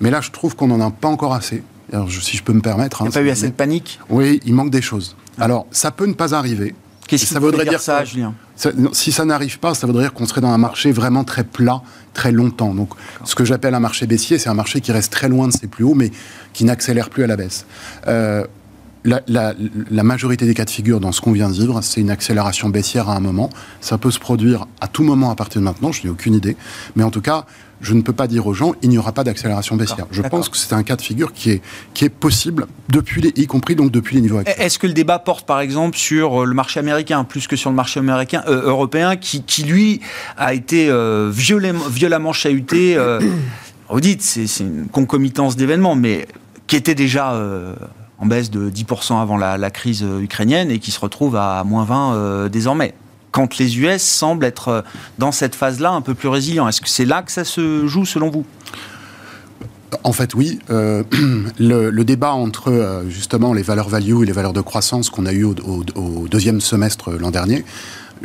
[0.01, 1.63] Mais là, je trouve qu'on n'en a pas encore assez.
[1.93, 3.01] Alors, si je peux me permettre.
[3.01, 5.15] Il n'y a hein, pas eu assez de panique Oui, il manque des choses.
[5.37, 6.73] Alors, ça peut ne pas arriver.
[7.07, 8.33] Qu'est-ce que ça voudrait dire, ça, Julien
[8.91, 11.81] Si ça n'arrive pas, ça voudrait dire qu'on serait dans un marché vraiment très plat,
[12.13, 12.73] très longtemps.
[12.73, 12.93] Donc,
[13.23, 15.67] ce que j'appelle un marché baissier, c'est un marché qui reste très loin de ses
[15.67, 16.11] plus hauts, mais
[16.53, 17.65] qui n'accélère plus à la baisse.
[18.07, 18.45] Euh,
[19.03, 22.09] la, la, majorité des cas de figure dans ce qu'on vient de vivre, c'est une
[22.09, 23.51] accélération baissière à un moment.
[23.81, 26.57] Ça peut se produire à tout moment à partir de maintenant, je n'ai aucune idée.
[26.95, 27.45] Mais en tout cas,
[27.81, 30.05] je ne peux pas dire aux gens il n'y aura pas d'accélération baissière.
[30.11, 31.61] Je pense que c'est un cas de figure qui est,
[31.93, 34.55] qui est possible, depuis les, y compris donc depuis les niveaux actuels.
[34.59, 37.69] Est-ce que le débat porte par exemple sur euh, le marché américain, plus que sur
[37.69, 40.01] le marché américain, euh, européen, qui, qui, lui
[40.37, 42.97] a été euh, violemment, violemment chahuté
[43.89, 46.27] Vous dites, c'est une concomitance d'événements, mais
[46.65, 47.39] qui était déjà
[48.17, 51.83] en baisse de 10% avant la, la, crise ukrainienne et qui se retrouve à moins
[51.83, 52.95] 20 désormais
[53.35, 54.81] quand les US semblent être euh,
[55.19, 56.69] dans cette phase-là un peu plus résilients.
[56.69, 58.45] Est-ce que c'est là que ça se joue selon vous?
[60.03, 60.59] En fait, oui.
[60.69, 61.03] Euh,
[61.59, 65.33] le, débat entre euh, justement les valeurs value et les valeurs de croissance qu'on a
[65.33, 67.65] eu au deuxième semestre l'an dernier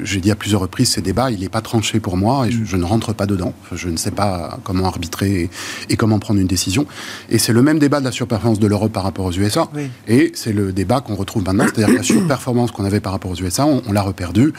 [0.03, 2.77] j'ai dit à plusieurs reprises, ces débats, il n'est pas tranché pour moi et je,
[2.77, 3.53] ne rentre pas dedans.
[3.73, 5.51] Je ne sais pas comment arbitrer
[5.89, 6.87] et, comment prendre une décision.
[7.29, 9.69] Et c'est le même débat de la surperformance de l'Europe par rapport aux USA.
[10.09, 13.37] Et c'est le débat qu'on retrouve maintenant, c'est-à-dire la surperformance qu'on avait par rapport aux
[13.37, 14.53] USA, on, l'a reperdu,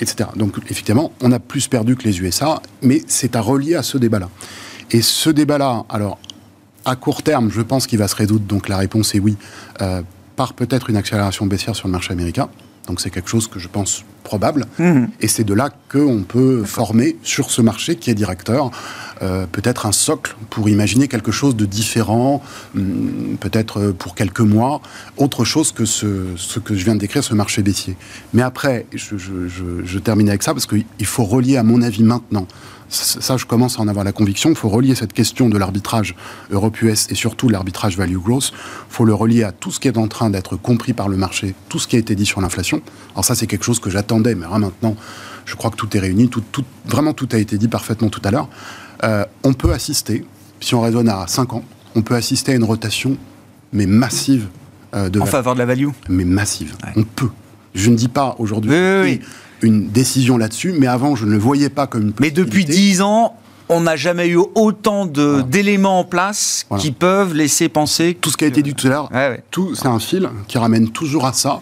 [0.00, 0.30] etc.
[0.36, 3.98] Donc effectivement, on a plus perdu que les USA, mais c'est à relier à ce
[3.98, 4.28] débat-là.
[4.90, 6.18] Et ce débat-là, alors
[6.84, 9.36] à court terme, je pense qu'il va se résoudre, donc la réponse est oui,
[9.82, 10.02] euh,
[10.36, 12.48] par peut-être une accélération baissière sur le marché américain.
[12.88, 14.66] Donc c'est quelque chose que je pense probable.
[14.78, 15.08] Mhm.
[15.20, 18.70] Et c'est de là qu'on peut former sur ce marché qui est directeur
[19.22, 22.42] euh, peut-être un socle pour imaginer quelque chose de différent,
[22.76, 24.80] hum, peut-être pour quelques mois,
[25.16, 27.96] autre chose que ce, ce, que je viens de décrire, ce marché baissier.
[28.32, 31.82] Mais après, je, je, je, je termine avec ça parce qu'il faut relier, à mon
[31.82, 32.46] avis, maintenant
[32.88, 34.50] ça, je commence à en avoir la conviction.
[34.50, 36.14] Il faut relier cette question de l'arbitrage
[36.50, 38.52] Europe-US et surtout l'arbitrage value growth.
[38.52, 41.16] Il faut le relier à tout ce qui est en train d'être compris par le
[41.16, 42.80] marché, tout ce qui a été dit sur l'inflation.
[43.12, 44.96] Alors ça, c'est quelque chose que j'attendais, mais maintenant,
[45.44, 46.28] je crois que tout est réuni.
[46.28, 48.48] Tout, tout, vraiment, tout a été dit parfaitement tout à l'heure.
[49.04, 50.24] Euh, on peut assister,
[50.60, 51.64] si on raisonne à 5 ans,
[51.94, 53.16] on peut assister à une rotation,
[53.72, 54.48] mais massive.
[54.94, 55.88] Euh, de en faveur de la value?
[56.08, 56.74] Mais massive.
[56.84, 56.92] Ouais.
[56.96, 57.30] On peut.
[57.74, 58.70] Je ne dis pas aujourd'hui.
[58.70, 59.20] Oui, oui, oui
[59.62, 63.02] une décision là-dessus, mais avant, je ne le voyais pas comme une Mais depuis dix
[63.02, 63.36] ans,
[63.68, 66.00] on n'a jamais eu autant d'éléments voilà.
[66.00, 66.82] en place voilà.
[66.82, 68.16] qui peuvent laisser penser.
[68.18, 69.42] Tout ce qui a été dit tout à l'heure, ouais, ouais.
[69.50, 71.60] tout c'est un fil qui ramène toujours à ça.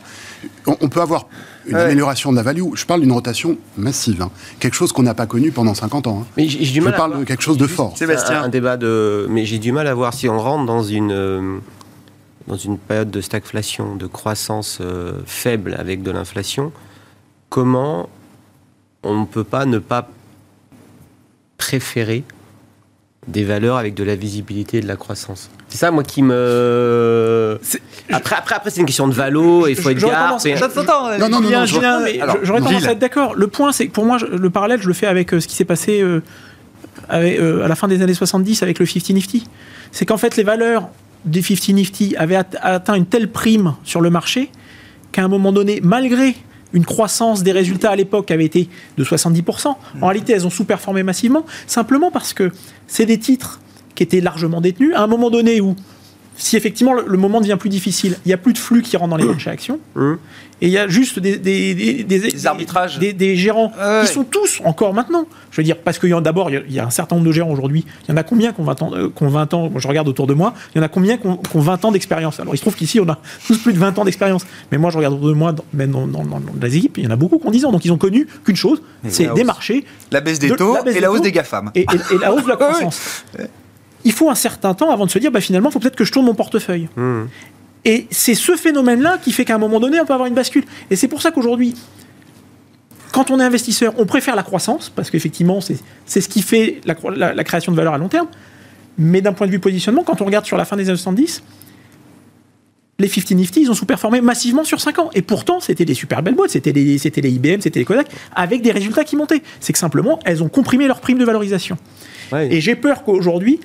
[0.67, 1.27] On, on peut avoir
[1.67, 1.83] une ouais.
[1.83, 2.63] amélioration de la value.
[2.75, 4.31] Je parle d'une rotation massive, hein.
[4.61, 6.21] quelque chose qu'on n'a pas connu pendant 50 ans.
[6.23, 6.27] Hein.
[6.37, 7.21] Mais j ai, j ai du je parle voir...
[7.21, 7.97] de quelque chose de fort.
[7.97, 9.27] Sébastien, un, un, débat de.
[9.31, 11.13] Mais j'ai du mal à voir si on rentre dans une.
[11.13, 11.59] Euh,
[12.47, 16.71] dans une période de stagflation, de croissance euh, faible avec de l'inflation,
[17.49, 18.09] comment
[19.03, 20.09] on ne peut pas ne pas
[21.59, 22.25] préférer
[23.29, 25.51] des valeurs avec de la visibilité et de la croissance.
[25.69, 27.59] C'est ça, moi, qui me.
[28.11, 30.47] Après, après, après c'est une question de valo, il faut être gaffe.
[30.47, 30.55] Et...
[30.55, 33.35] Attends, non, non, non, non j'aurais tendance à être d'accord.
[33.35, 35.65] Le point, c'est que pour moi, le parallèle, je le fais avec ce qui s'est
[35.65, 36.23] passé euh,
[37.09, 39.49] avec, euh, à la fin des années 70 avec le 50 Nifty.
[39.91, 40.89] C'est qu'en fait, les valeurs
[41.25, 44.51] des 50 Nifty avaient atteint une telle prime sur le marché
[45.11, 46.37] qu'à un moment donné, malgré
[46.77, 48.69] une croissance des résultats à l'époque avait été
[48.99, 49.69] de 70%.
[49.69, 52.53] En réalité, elles ont sous-performé massivement, simplement parce que
[52.87, 53.61] c'est des titres
[53.95, 54.93] qui étaient largement détenus.
[54.95, 55.75] À un moment donné où,
[56.37, 58.97] si effectivement le, le moment devient plus difficile, il n'y a plus de flux qui
[58.97, 59.81] rentrent dans les marchés actions,
[60.63, 64.25] et il y a juste des, des, des, des arbitrages, des, gérants euh, qui sont
[64.25, 65.27] tous encore maintenant.
[65.51, 67.85] Je veux dire, parce que d'abord, il y a un certain nombre de gérants aujourd'hui.
[68.05, 69.81] Il y en a combien qui ont 20 ans, euh, qu ont 20 ans moi,
[69.81, 70.55] Je regarde autour de moi.
[70.75, 72.41] Il y en a combien qui ont, qui ont 20 ans d'expérience?
[72.41, 74.47] Alors, il se trouve qu'ici, on a tous plus de 20 ans d'expérience.
[74.73, 77.05] Mais moi, je regarde autour de moi, dans, même dans, dans, dans, les équipes, il
[77.05, 77.73] y en a beaucoup qui ont 10 ans.
[77.73, 79.85] Donc, ils ont connu qu'une chose c'est des marchés.
[80.11, 81.71] La baisse des taux de, la baisse et la hausse des GAFAM.
[81.75, 83.25] Et, et, et, la hausse de la croissance.
[84.07, 86.05] Il faut un certain temps avant de se dire, bah, finalement, il faut peut-être que
[86.05, 86.89] je tourne mon portefeuille.
[86.95, 87.23] Mmh.
[87.85, 90.65] Et c'est ce phénomène-là qui fait qu'à un moment donné, on peut avoir une bascule.
[90.91, 91.75] Et c'est pour ça qu'aujourd'hui,
[93.11, 96.95] quand on est investisseur, on préfère la croissance, parce qu'effectivement, c'est ce qui fait la,
[97.17, 98.29] la, la, création de valeur à long terme.
[98.97, 101.43] Mais d'un point de vue positionnement, quand on regarde sur la fin des années 70,
[103.01, 105.11] les 50 Nifty, ils ont sous-performé massivement sur 5 ans.
[105.15, 106.51] Et pourtant, c'était des super belles boîtes.
[106.51, 109.43] C'était les, les IBM, c'était les Kodak, avec des résultats qui montaient.
[109.59, 111.77] C'est que simplement, elles ont comprimé leur prime de valorisation.
[112.33, 112.53] Ouais.
[112.55, 113.61] Et j'ai peur qu'aujourd'hui,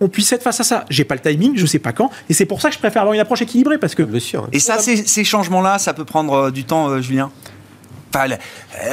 [0.00, 0.84] on puisse être face à ça.
[0.90, 3.02] J'ai pas le timing, je sais pas quand, et c'est pour ça que je préfère
[3.02, 4.02] avoir une approche équilibrée parce que.
[4.02, 4.48] Bien sûr.
[4.52, 7.30] Et ça, ces, ces changements-là, ça peut prendre euh, du temps, euh, Julien?
[8.16, 8.36] Enfin, euh,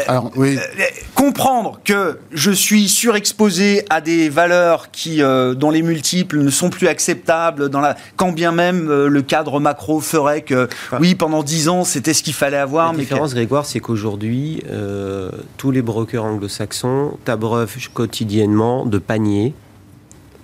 [0.07, 0.57] Alors, oui.
[0.57, 0.83] euh,
[1.13, 6.71] comprendre que je suis surexposé à des valeurs qui, euh, dont les multiples ne sont
[6.71, 11.13] plus acceptables, dans la, quand bien même euh, le cadre macro ferait que, enfin, oui,
[11.13, 12.87] pendant 10 ans, c'était ce qu'il fallait avoir.
[12.87, 13.35] La mais différence, que...
[13.35, 19.53] Grégoire, c'est qu'aujourd'hui, euh, tous les brokers anglo-saxons t'abreuvent quotidiennement de paniers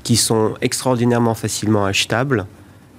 [0.04, 2.46] qui sont extraordinairement facilement achetables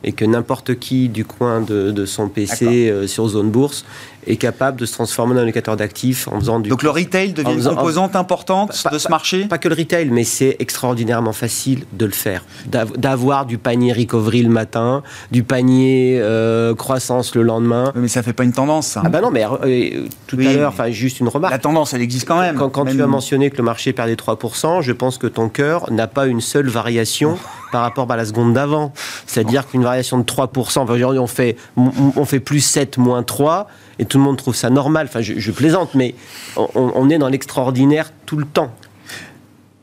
[0.05, 3.85] et que n'importe qui du coin de, de son PC euh, sur zone bourse
[4.29, 6.69] est capable de se transformer en indicateur d'actifs en faisant du.
[6.69, 9.69] Donc le retail devient une composante en, importante pas, de ce marché pas, pas, que
[9.69, 12.45] le retail, mais c'est extraordinairement facile de le faire.
[12.67, 17.93] D'avoir du panier recovery le matin, du panier euh, croissance le lendemain.
[17.95, 19.03] Mais ça fait pas une tendance, ça.
[19.05, 21.53] Ah bah non, mais euh, tout oui, à l'heure, enfin juste une remarque.
[21.53, 22.57] La tendance, elle existe quand même.
[22.57, 22.97] Quand, quand même...
[22.97, 26.27] tu as mentionné que le marché perdait 3%, je pense que ton cœur n'a pas
[26.27, 27.39] une seule variation
[27.73, 28.93] par rapport à la seconde d'avant.
[29.27, 33.69] C'est-à-dire qu'une variation de 3%, enfin, on fait, on fait plus 7, moins 3,
[33.99, 35.07] et tout le monde trouve ça normal.
[35.09, 36.15] Enfin, je, je plaisante, mais
[36.57, 38.73] on, on est dans l'extraordinaire tout le temps.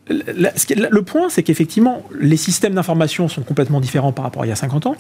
[0.08, 4.50] Le, le point, c'est qu'effectivement, les systèmes d'information sont complètement différents par rapport à il
[4.50, 4.96] y a 50 ans,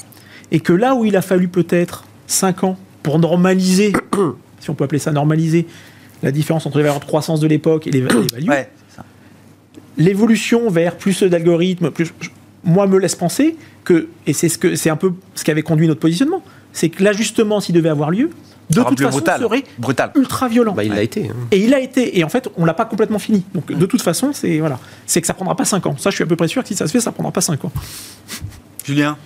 [0.51, 3.93] et que là où il a fallu peut-être 5 ans pour normaliser,
[4.59, 5.67] si on peut appeler ça normaliser,
[6.23, 8.69] la différence entre les valeurs de croissance de l'époque et les, les values, ouais,
[9.97, 12.11] l'évolution vers plus d'algorithmes, plus,
[12.63, 15.61] moi, me laisse penser que, et c'est ce que, c'est un peu ce qui avait
[15.61, 16.43] conduit notre positionnement,
[16.73, 18.31] c'est que l'ajustement, s'il devait avoir lieu,
[18.69, 19.41] de toute façon, brutal.
[19.41, 20.11] serait brutal.
[20.15, 20.73] ultra violent.
[20.73, 21.29] Bah, il l'a été.
[21.29, 21.47] Hein.
[21.51, 22.17] Et il a été.
[22.17, 23.43] Et en fait, on l'a pas complètement fini.
[23.53, 25.95] Donc, de toute façon, c'est voilà, c'est que ça prendra pas 5 ans.
[25.97, 27.41] Ça, je suis à peu près sûr que si ça se fait, ça prendra pas
[27.41, 27.71] 5 ans.
[28.83, 29.17] Julien?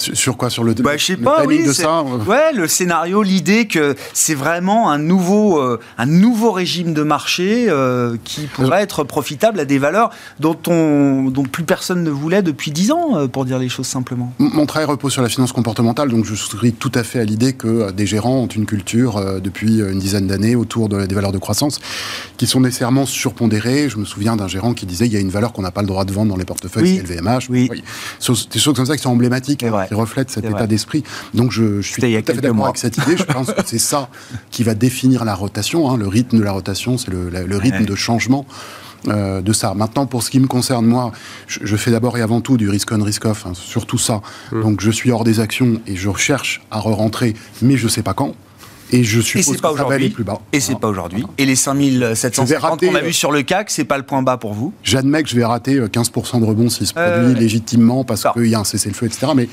[0.00, 3.22] Sur, quoi Sur le, bah, je sais pas, oui, de ça euh Ouais, le scénario,
[3.22, 8.82] l'idée que c'est vraiment un nouveau, euh, un nouveau régime de marché euh, qui pourrait
[8.82, 13.28] être profitable à des valeurs dont, on, dont plus personne ne voulait depuis 10 ans,
[13.28, 14.32] pour dire les choses simplement.
[14.38, 17.52] Mon travail repose sur la finance comportementale, donc je souscris tout à fait à l'idée
[17.52, 21.38] que des gérants ont une culture depuis une dizaine d'années autour de, des valeurs de
[21.38, 21.80] croissance
[22.36, 23.88] qui sont nécessairement surpondérées.
[23.88, 25.82] Je me souviens d'un gérant qui disait il y a une valeur qu'on n'a pas
[25.82, 27.50] le droit de vendre dans les portefeuilles, c'est LVMH.
[27.50, 27.68] Oui.
[27.70, 27.82] oui.
[28.52, 31.02] Des choses comme ça qui sont emblématiques qui reflète cet état d'esprit.
[31.34, 33.16] Donc je, suis tout à fait d'accord avec cette idée.
[33.16, 34.08] Je pense que c'est ça
[34.50, 35.90] qui va définir la rotation.
[35.90, 35.96] Hein.
[35.96, 38.46] Le rythme de la rotation, c'est le, rythme de changement.
[39.08, 39.72] Euh, de ça.
[39.72, 41.10] Maintenant, pour ce qui me concerne, moi,
[41.46, 44.20] je, fais d'abord et avant tout du risk-on, risk-off, hein, surtout ça.
[44.52, 44.60] Mmh.
[44.60, 48.02] Donc, je suis hors des actions et je cherche à re-rentrer, mais je ne sais
[48.02, 48.34] pas quand.
[48.92, 50.10] Et je suppose et pas aujourd'hui.
[50.10, 50.40] plus bas.
[50.52, 51.24] Et c'est pas aujourd'hui.
[51.38, 54.52] Et les 5750 qu'on a vu sur le CAC, c'est pas le point bas pour
[54.52, 54.72] vous?
[54.82, 58.46] J'admets que je vais rater 15% euh, de rebond s'il se produit légitimement parce qu'il
[58.46, 59.32] y a un cessez-le-feu, etc.
[59.34, 59.48] Mais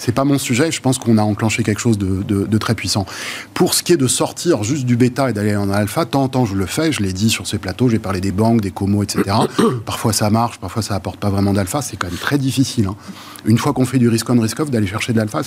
[0.00, 0.72] c'est pas mon sujet.
[0.72, 3.04] Je pense qu'on a enclenché quelque chose de, très puissant.
[3.52, 6.28] Pour ce qui est de sortir juste du bêta et d'aller en alpha, tant en
[6.28, 6.90] temps je le fais.
[6.90, 7.88] Je l'ai dit sur ces plateaux.
[7.90, 9.36] J'ai parlé des banques, des comos, etc.
[9.84, 11.82] parfois ça marche, parfois ça apporte pas vraiment d'alpha.
[11.82, 12.86] C'est quand même très difficile.
[12.86, 12.96] Hein.
[13.44, 15.42] Une fois qu'on fait du risk on risk off, d'aller chercher de l'alpha,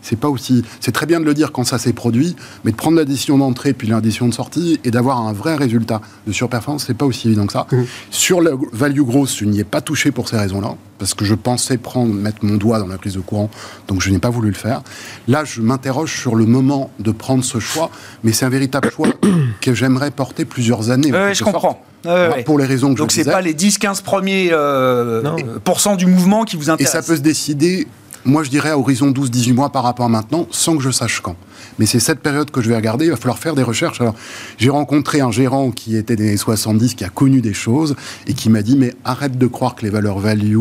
[0.00, 0.62] c'est pas aussi.
[0.80, 3.36] C'est très bien de le dire quand ça s'est produit, mais de prendre la décision
[3.38, 7.06] d'entrée puis la décision de sortie et d'avoir un vrai résultat de surperformance, c'est pas
[7.06, 7.66] aussi évident que ça.
[7.72, 7.76] Mmh.
[8.10, 11.34] Sur le value growth, je n'y ai pas touché pour ces raisons-là parce que je
[11.34, 13.50] pensais prendre, mettre mon doigt dans la prise de courant,
[13.88, 14.82] donc je n'ai pas voulu le faire.
[15.26, 17.90] Là, je m'interroge sur le moment de prendre ce choix,
[18.22, 19.08] mais c'est un véritable choix
[19.60, 21.10] que j'aimerais porter plusieurs années.
[21.12, 21.82] Oui, je comprends.
[22.44, 26.06] Pour les raisons que donc je Donc c'est pas les 10-15 premiers euh, pourcents du
[26.06, 27.02] mouvement qui vous intéressent.
[27.02, 27.88] Et ça peut se décider,
[28.24, 31.20] moi je dirais à horizon 12-18 mois par rapport à maintenant, sans que je sache
[31.20, 31.34] quand.
[31.78, 33.06] Mais c'est cette période que je vais regarder.
[33.06, 34.00] Il va falloir faire des recherches.
[34.00, 34.14] Alors,
[34.58, 37.96] j'ai rencontré un gérant qui était des années 70, qui a connu des choses
[38.26, 40.58] et qui m'a dit Mais arrête de croire que les valeurs value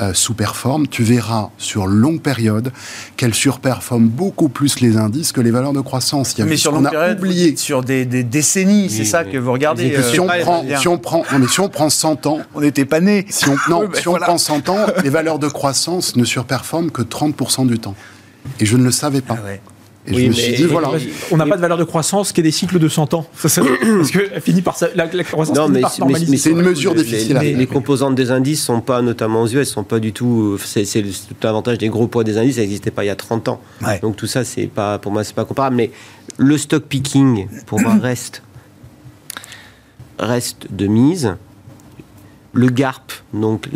[0.00, 0.86] euh, sous-performent.
[0.86, 2.70] Tu verras sur longue période
[3.16, 6.34] qu'elles surperforment beaucoup plus les indices que les valeurs de croissance.
[6.34, 7.56] Il y a mais sur longue période, oublié.
[7.56, 9.96] sur des, décennies, c'est ça que vous regardez.
[9.96, 12.40] Euh, si, on prend, si, on prend, mais si on prend 100 ans.
[12.54, 13.26] On n'était pas nés.
[13.28, 17.02] Si on, non, si on prend 100 ans, les valeurs de croissance ne surperforment que
[17.02, 17.96] 30% du temps.
[18.60, 19.36] Et je ne le savais pas.
[19.36, 19.48] Ah
[20.10, 20.90] et je me suis dit, voilà.
[21.30, 23.26] On n'a pas de valeur de croissance qui est des cycles de 100 ans.
[23.42, 23.60] parce
[24.10, 25.82] que finit par la, croissance non, mais,
[26.36, 29.84] C'est une mesure difficile les, les, composantes des indices sont pas, notamment aux US, sont
[29.84, 30.58] pas du tout.
[30.64, 33.48] C'est tout l'avantage des gros poids des indices, ça n'existait pas il y a 30
[33.48, 33.60] ans.
[34.02, 35.76] Donc tout ça, c'est pas, pour moi, c'est pas comparable.
[35.76, 35.90] Mais
[36.36, 38.42] le stock picking, pour moi, reste,
[40.18, 41.36] reste de mise.
[42.54, 43.68] Le GARP, donc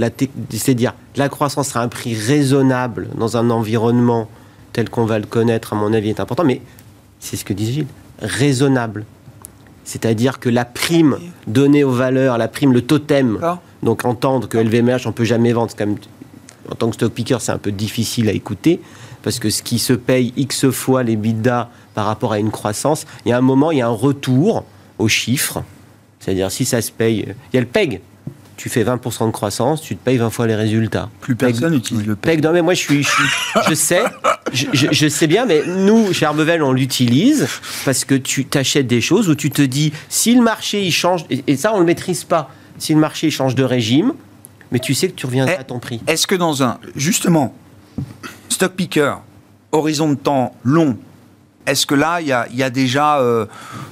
[0.50, 4.28] c'est-à-dire la croissance sera un prix raisonnable dans un environnement
[4.72, 6.60] tel qu'on va le connaître, à mon avis, est important, mais
[7.20, 7.86] c'est ce que dit Gilles,
[8.20, 9.04] raisonnable.
[9.84, 13.38] C'est-à-dire que la prime donnée aux valeurs, la prime, le totem,
[13.82, 15.94] donc entendre que LVMH, on peut jamais vendre, quand
[16.70, 18.80] en tant que stock picker, c'est un peu difficile à écouter,
[19.22, 23.06] parce que ce qui se paye X fois les bidas par rapport à une croissance,
[23.24, 24.64] il y a un moment, il y a un retour
[24.98, 25.62] aux chiffres.
[26.20, 28.00] C'est-à-dire, si ça se paye, il y a le PEG,
[28.62, 31.08] tu fais 20% de croissance, tu te payes 20 fois les résultats.
[31.20, 32.44] Plus personne n'utilise le PEG.
[32.44, 33.04] Non, mais moi, je, suis,
[33.68, 34.04] je, sais,
[34.52, 37.48] je, sais bien, mais nous, chez Arbevel, on l'utilise
[37.84, 41.24] parce que tu t'achètes des choses où tu te dis, si le marché, il change,
[41.28, 44.12] et, ça, on ne le maîtrise pas, si le marché il change de régime,
[44.70, 46.00] mais tu sais que tu reviendras à ton prix.
[46.06, 47.56] Est-ce que dans un, justement,
[48.48, 49.14] stock picker,
[49.72, 50.96] horizon de temps long,
[51.66, 53.46] est-ce que là, il y a, déjà euh,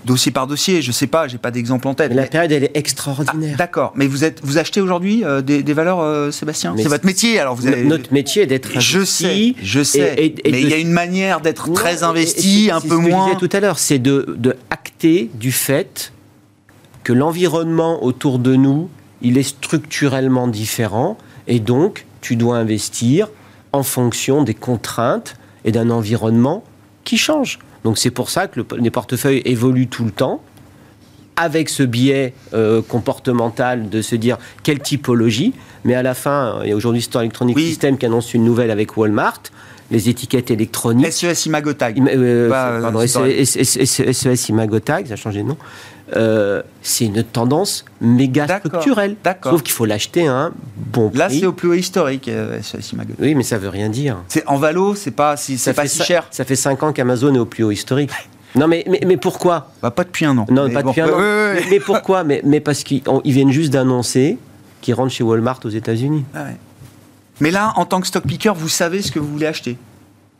[0.04, 0.82] dossier par dossier?
[0.82, 2.12] Je ne sais pas, j'ai pas d'exemple en tête.
[2.12, 3.52] la période, elle est extraordinaire.
[3.54, 6.74] Ah, d'accord, mais vous êtes, vous achetez aujourd'hui euh, des, valeurs, euh, Sébastien?
[6.76, 7.84] C'est votre métier, alors vous avez...
[7.84, 8.84] Notre métier est d'être investi.
[8.90, 10.34] Je sais, je sais.
[10.44, 13.02] mais il y a une manière d'être très investi, un peu moins.
[13.02, 16.12] Ce que je disais tout à l'heure, c'est de, de acter du fait
[17.04, 18.88] que l'environnement autour de nous,
[19.22, 23.28] il est structurellement différent, et donc tu dois investir
[23.72, 26.64] en fonction des contraintes et d'un environnement
[27.04, 27.58] qui change.
[27.84, 30.42] Donc c'est pour ça que les portefeuilles évoluent tout le temps
[31.36, 36.68] avec ce biais euh, comportemental de se dire quelle typologie, mais à la fin, il
[36.68, 39.40] y a aujourd'hui Store Electronic System qui annonce une nouvelle avec Walmart,
[39.90, 41.12] les étiquettes électroniques.
[41.12, 42.00] SES Imagotag.
[42.08, 45.56] Euh, pardon, SES Imagotag, ça a changé de nom.
[46.16, 49.16] Euh, c'est une tendance méga structurelle.
[49.44, 51.18] Sauf qu'il faut l'acheter un bon prix.
[51.18, 52.58] Là, c'est au plus haut historique, euh,
[53.20, 54.16] Oui, mais ça veut rien dire.
[54.28, 56.26] C'est en valo, c'est pas si pas si cher.
[56.30, 58.10] Ça fait 5 ans qu'Amazon est au plus haut historique.
[58.56, 59.70] Non, mais, mais, pourquoi?
[59.80, 60.46] Bah, Pas depuis un an.
[60.50, 61.54] Non, pas depuis un an.
[61.70, 62.24] Mais, pourquoi?
[62.24, 64.38] Mais, mais, parce qu'ils viennent juste d'annoncer
[64.80, 66.24] qu'ils rentrent chez Walmart aux États-Unis.
[66.34, 66.46] Ah
[67.40, 69.76] mais là, en tant que stock picker, vous savez ce que vous voulez acheter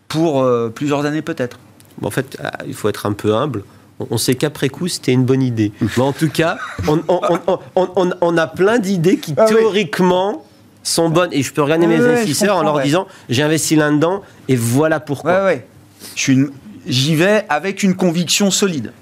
[0.09, 1.59] pour euh, plusieurs années peut-être.
[2.03, 3.65] en fait, ah, il faut être un peu humble
[4.11, 5.73] on sait qu'après coup, c'était une bonne idée.
[5.81, 10.45] Mais en tout cas, on, a plein d'idées qui, ah théoriquement,
[10.83, 12.85] sont bonnes et je peux regarder mes ouais, je investisseurs en leur ouais.
[12.85, 15.41] disant j'ai investi là-dedans et voilà pourquoi.
[15.41, 15.67] Ouais, ouais.
[16.15, 16.51] Je suis une-
[16.87, 18.93] J'y vais avec une conviction solide.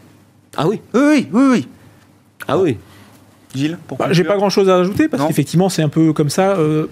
[0.57, 1.68] Ah oui, Oui, oui, oui, oui.
[2.49, 2.76] ah oui.
[3.55, 6.53] Gilles, Bah, J'ai pas grand chose à ajouter parce qu'effectivement c'est un peu comme ça.
[6.59, 6.86] euh,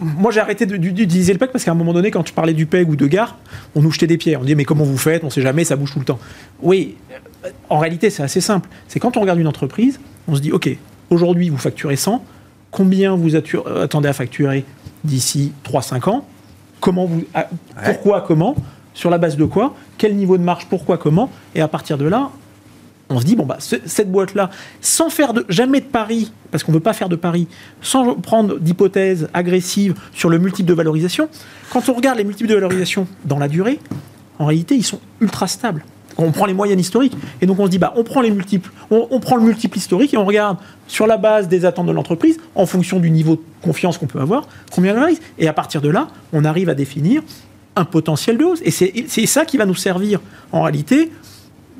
[0.00, 2.54] moi j'ai arrêté de- d'utiliser le PEG parce qu'à un moment donné quand tu parlais
[2.54, 3.36] du PEG ou de gare,
[3.74, 4.40] on nous jetait des pierres.
[4.40, 5.24] On disait mais comment vous faites?
[5.24, 6.18] On sait jamais, ça bouge tout le temps.
[6.62, 6.96] Oui,
[7.44, 8.68] euh, en réalité c'est assez simple.
[8.88, 10.70] C'est quand on regarde une entreprise, on se dit ok,
[11.10, 12.24] aujourd'hui vous facturez 100,
[12.70, 14.64] combien vous euh, attendez à facturer
[15.04, 16.26] d'ici 3-5 ans?
[16.80, 17.48] Comment vous, à-
[17.84, 18.56] Pourquoi Comment?
[18.94, 19.74] Sur la base de quoi?
[19.98, 20.66] Quel niveau de marge?
[20.70, 21.28] Pourquoi Comment?
[21.54, 22.30] Et à partir de là,
[23.10, 24.50] on se dit bon bah ce- cette boîte là
[24.80, 27.48] sans faire de jamais de paris parce qu'on veut pas faire de paris
[27.82, 31.28] sans prendre d'hypothèses agressives sur le multiple de valorisation
[31.70, 33.78] quand on regarde les multiples de valorisation dans la durée
[34.38, 35.84] en réalité ils sont ultra stables.
[36.16, 38.22] On prend les moyennes historiques et donc on se dit bah on prend
[38.90, 42.38] on, prend le multiple historique et on regarde sur la base des attentes de l'entreprise
[42.54, 45.80] en fonction du niveau de confiance qu'on peut avoir combien elle valorise et à partir
[45.80, 47.22] de là on arrive à définir
[47.76, 48.60] un potentiel de hausse.
[48.64, 50.20] Et c'est ça qui va nous servir
[50.52, 51.10] en réalité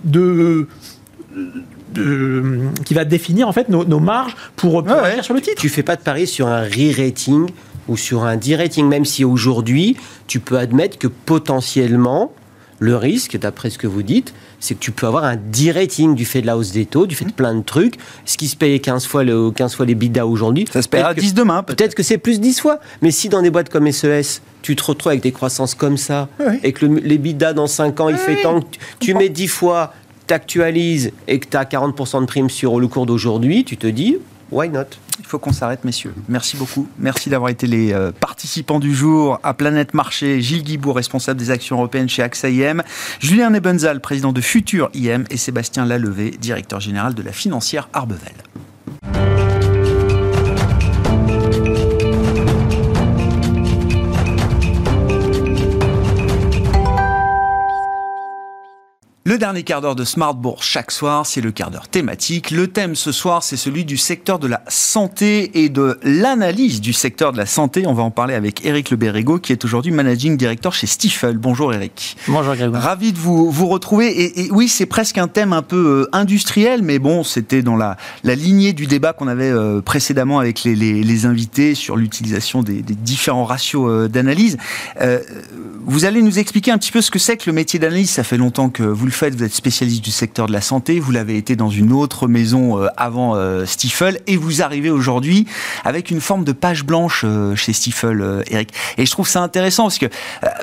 [0.03, 0.67] de
[1.95, 5.61] de- qui va définir en fait nos, nos marges pour, pour Ouais, sur le titre.
[5.61, 7.49] Tu fais pas de pari sur un re-rating
[7.89, 12.33] ou sur un de-rating, même si aujourd'hui, tu peux admettre que potentiellement,
[12.81, 16.25] le risque, d'après ce que vous dites, c'est que tu peux avoir un de-rating du
[16.25, 17.95] fait de la hausse des taux, du fait de plein de trucs.
[18.25, 20.65] Ce qui se payait 15 fois, le, 15 fois les bidas aujourd'hui.
[20.73, 21.95] Ça se paiera peut-être que- 10 demain, peut-être.
[21.95, 22.81] Que c'est plus 10 fois.
[23.03, 26.29] Mais si dans des boîtes comme SES, tu te retrouves avec des croissances comme ça,
[26.63, 29.29] et que le, les bidas dans 5 ans, il fait tant que tu- tu mets
[29.29, 29.93] 10 fois,
[30.27, 34.19] t'actualises et que tu as 40% de prime sur le cours d'aujourd'hui, tu te dis,
[34.51, 34.85] why not?
[35.21, 36.13] Il faut qu'on s'arrête, messieurs.
[36.29, 36.89] Merci beaucoup.
[36.99, 40.41] Merci d'avoir été les euh, participants du jour à Planète Marché.
[40.41, 42.83] Gilles Guibourg, responsable des actions européennes chez AXA IM.
[43.21, 45.25] Julien Nebenzal, président de Futur IM.
[45.31, 48.35] Et Sébastien Lalevé, directeur général de la financière Arbevel.
[59.35, 62.53] Le dernier quart d'heure de Smart Bourse chaque soir, c'est le quart d'heure thématique.
[62.53, 66.93] Le thème ce soir, c'est celui du secteur de la santé et de l'analyse du
[66.93, 67.85] secteur de la santé.
[67.85, 71.37] On va en parler avec Eric Le Berrigo, qui est aujourd'hui managing director chez Stifel.
[71.37, 72.17] Bonjour Eric.
[72.29, 72.81] Bonjour Grégoire.
[72.81, 74.07] Ravi de vous, vous retrouver.
[74.07, 77.75] Et, et oui, c'est presque un thème un peu euh, industriel, mais bon, c'était dans
[77.77, 81.97] la, la lignée du débat qu'on avait euh, précédemment avec les, les- les invités sur
[81.97, 84.59] l'utilisation des, des différents ratios euh, d'analyse.
[85.87, 88.11] Vous allez nous expliquer un petit peu ce que c'est que le métier d'analyse.
[88.11, 89.24] Ça fait longtemps que vous le faites.
[89.33, 91.01] Vous êtes spécialiste du secteur de la santé.
[91.01, 94.21] Vous l'avez été dans une autre maison euh, avant euh, Stifel.
[94.27, 95.47] Et vous arrivez aujourd'hui
[95.85, 98.71] avec une forme de page blanche euh, chez Stifel, Eric.
[98.99, 100.07] Et je trouve ça intéressant parce que,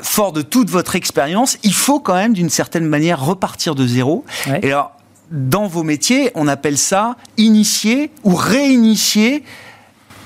[0.02, 4.24] fort de toute votre expérience, il faut quand même d'une certaine manière repartir de zéro.
[4.46, 4.60] Ouais.
[4.62, 4.92] Et alors,
[5.32, 9.42] dans vos métiers, on appelle ça initier ou réinitier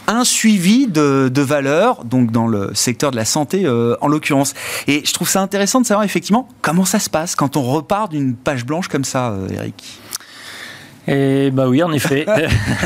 [0.06, 4.54] un suivi de, de valeurs, donc dans le secteur de la santé euh, en l'occurrence.
[4.86, 8.10] Et je trouve ça intéressant de savoir effectivement comment ça se passe quand on repart
[8.10, 10.00] d'une page blanche comme ça, euh, Eric.
[11.08, 12.26] Et bah oui, en effet.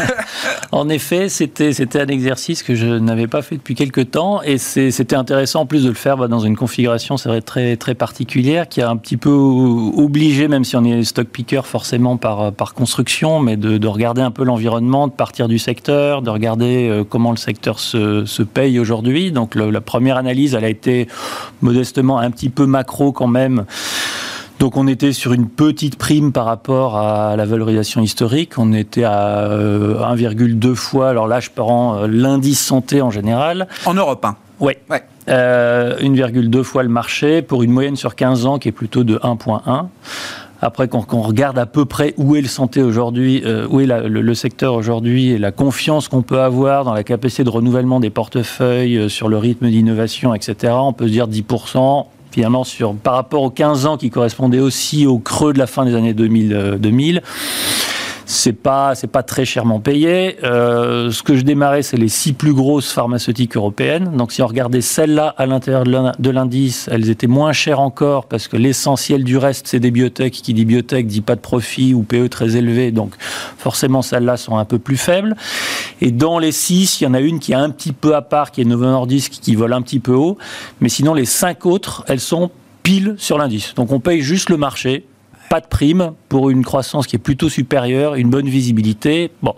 [0.73, 4.59] en effet, c'était c'était un exercice que je n'avais pas fait depuis quelques temps et
[4.59, 7.95] c'était intéressant en plus de le faire bah, dans une configuration, c'est vrai très très
[7.95, 12.53] particulière qui a un petit peu obligé, même si on est stock picker forcément par
[12.53, 16.89] par construction, mais de, de regarder un peu l'environnement, de partir du secteur, de regarder
[16.89, 19.33] euh, comment le secteur se, se paye aujourd'hui.
[19.33, 21.09] Donc le- la première analyse, elle a été
[21.62, 23.64] modestement un petit peu macro quand même.
[24.61, 28.58] Donc on était sur une petite prime par rapport à la valorisation historique.
[28.58, 31.08] On était à euh, 1,2 fois.
[31.08, 33.68] Alors là, je prends euh, l'indice santé en général.
[33.86, 34.36] En Europe, hein.
[34.61, 34.76] Ouais.
[34.90, 35.02] Ouais.
[35.30, 39.16] Euh, 1,2 fois le marché pour une moyenne sur 15 ans qui est plutôt de
[39.16, 39.86] 1,1.
[40.61, 43.80] Après, quand, quand on regarde à peu près où est le santé aujourd'hui, euh, où
[43.80, 47.44] est la- le, le secteur aujourd'hui et la confiance qu'on peut avoir dans la capacité
[47.44, 52.04] de renouvellement des portefeuilles, euh, sur le rythme d'innovation, etc., on peut se dire 10%.
[52.31, 55.85] Finalement, sur, par rapport aux 15 ans qui correspondaient aussi au creux de la fin
[55.85, 57.22] des années 2000, euh, 2000
[58.31, 60.37] c'est pas c'est pas très chèrement payé.
[60.45, 64.12] Euh, ce que je démarrais, c'est les six plus grosses pharmaceutiques européennes.
[64.16, 67.81] Donc, si on regardait celles-là à l'intérieur de l'in- de l'indice, elles étaient moins chères
[67.81, 70.33] encore parce que l'essentiel du reste, c'est des biotech.
[70.33, 72.93] Qui dit biotech dit pas de profit ou PE très élevé.
[72.93, 73.14] Donc,
[73.59, 75.35] forcément, celles-là sont un peu plus faibles.
[76.01, 78.22] Et dans les six, il y en a une qui est un petit peu à
[78.22, 80.39] part, qui est Novo Nordisk, qui vole un petit peu haut.
[80.81, 82.51] Mais sinon, les cinq autres, elles sont
[82.83, 83.74] pile sur l'indice.
[83.74, 85.05] Donc, on paye juste le marché
[85.51, 89.32] pas de prime pour une croissance qui est plutôt supérieure, une bonne visibilité.
[89.42, 89.57] Bon.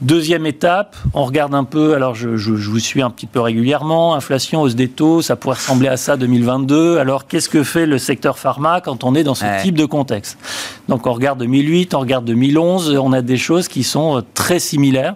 [0.00, 4.62] Deuxième étape, on regarde un peu, alors je, vous suis un petit peu régulièrement, inflation,
[4.62, 6.98] hausse des taux, ça pourrait ressembler à ça 2022.
[6.98, 10.36] Alors qu'est-ce que fait le secteur pharma quand on est dans ce type de contexte?
[10.88, 14.58] Donc on regarde 2008, on regarde 2011, on a des choses qui sont euh, très
[14.58, 15.14] similaires,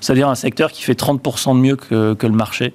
[0.00, 2.74] c'est-à-dire un secteur qui fait 30% de mieux que, que le marché.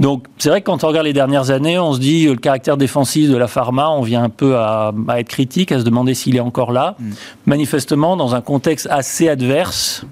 [0.00, 2.78] Donc c'est vrai que quand on regarde les dernières années, on se dit le caractère
[2.78, 6.36] défensif de la pharma, on vient un peu à, être critique, à se demander s'il
[6.36, 6.96] est encore là.
[6.98, 7.10] Mm.
[7.46, 10.06] Manifestement, dans un contexte assez adverse,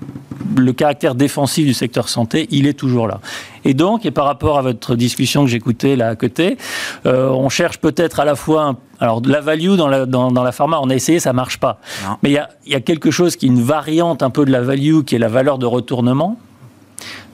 [0.56, 3.20] le caractère défensif du secteur santé, il est toujours là.
[3.64, 6.58] Et donc, et par rapport à votre discussion que j'écoutais là à côté,
[7.06, 10.80] euh, on cherche peut-être à la fois alors la value dans la, dans, la pharma,
[10.82, 11.78] on a essayé, ça marche pas.
[12.22, 14.50] Mais il y a, y a, quelque chose qui est une variante un peu de
[14.50, 16.36] la value, qui est la valeur de retournement.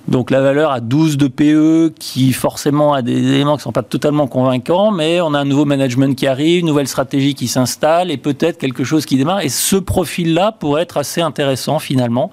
[0.06, 3.72] Donc la valeur à 12 de PE qui forcément a des éléments qui ne sont
[3.72, 7.48] pas totalement convaincants, mais on a un nouveau management qui arrive, une nouvelle stratégie qui
[7.48, 9.40] s'installe et peut-être quelque chose qui démarre.
[9.40, 12.30] Et ce profil-là pourrait être assez intéressant finalement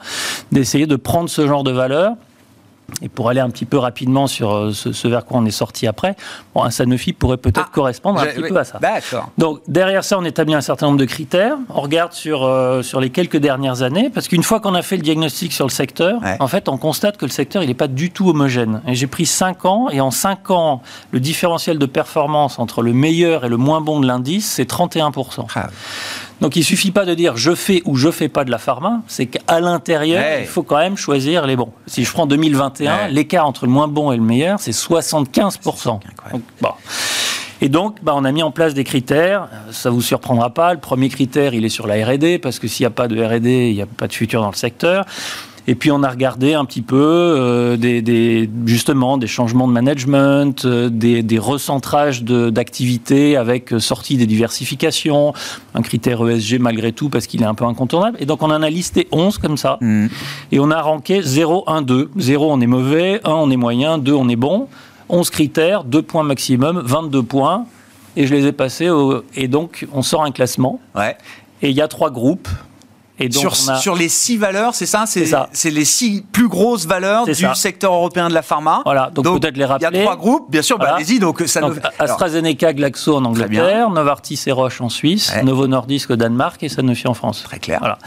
[0.52, 2.16] d'essayer de prendre ce genre de valeur
[3.02, 5.88] et pour aller un petit peu rapidement sur euh, ce, vers quoi on est sorti
[5.88, 6.16] après,
[6.54, 8.80] bon, un Sanofi pourrait peut-être ah, correspondre un petit peu à ça.
[9.38, 11.58] Donc derrière ça, on établit un certain nombre de critères.
[11.70, 14.98] On regarde sur, euh, sur les quelques dernières années, parce qu'une fois qu'on a fait
[14.98, 17.88] le diagnostic sur le secteur, en fait, on constate que le secteur, il n'est pas
[17.88, 18.82] du tout homogène.
[18.88, 20.82] Et j'ai pris 5 ans, et en 5 ans,
[21.12, 25.46] le différentiel de performance entre le meilleur et le moins bon de l'indice, c'est 31%.
[26.42, 29.02] Donc il suffit pas de dire je fais ou je fais pas de la pharma,
[29.08, 31.72] c'est qu'à l'intérieur, il faut quand même choisir les bons.
[31.86, 36.00] Si je prends 2021, l'écart entre le moins bon et le meilleur, c'est 75%.
[37.64, 39.48] Et donc, bah, on a mis en place des critères.
[39.72, 40.74] Ça vous surprendra pas.
[40.74, 43.24] Le premier critère, il est sur la R&D, parce que s'il n'y a pas de
[43.24, 45.06] R&D, il n'y a pas de futur dans le secteur.
[45.72, 50.66] Et puis on a regardé un petit peu euh, des, justement des changements de management,
[50.66, 55.32] euh, des, des, recentrages d'activités avec euh, sortie des diversifications,
[55.74, 58.18] un critère ESG malgré tout parce qu'il est un peu incontournable.
[58.20, 59.78] Et donc on en a listé 11 comme ça.
[59.80, 60.08] Mmh.
[60.52, 62.12] Et on a ranké 0, 1, 2.
[62.18, 64.68] 0 on est mauvais, 1 on est moyen, 2 on est bon.
[65.08, 67.66] 11 critères, 2 points maximum, 22 points.
[68.18, 68.90] Et je les ai passés.
[68.90, 70.82] Au, et donc on sort un classement.
[70.96, 71.16] Ouais.
[71.62, 72.50] Et il y a trois groupes
[73.30, 77.94] sur, sur, les six valeurs, c'est ça C'est les six plus grosses valeurs du secteur
[77.94, 78.82] européen de la pharma.
[78.86, 79.90] Voilà, donc, peut-être les rappeler.
[79.92, 81.20] Il y a trois groupes, bien sûr, bah, allez-y.
[81.20, 81.62] Donc, ça
[82.00, 87.08] AstraZeneca, Glaxo en Angleterre, Novartis et Roche en Suisse, Novo Nordisk au Danemark et Sanofi
[87.08, 87.44] en France.
[87.44, 87.80] Très clair.
[87.80, 87.98] Voilà.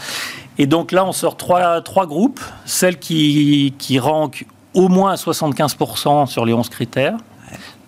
[0.57, 2.39] Et donc là, on sort trois, trois groupes.
[2.65, 7.17] Celles qui, qui rankent au moins à 75% sur les 11 critères.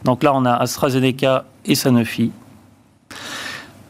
[0.04, 2.32] Donc là, on a AstraZeneca et Sanofi.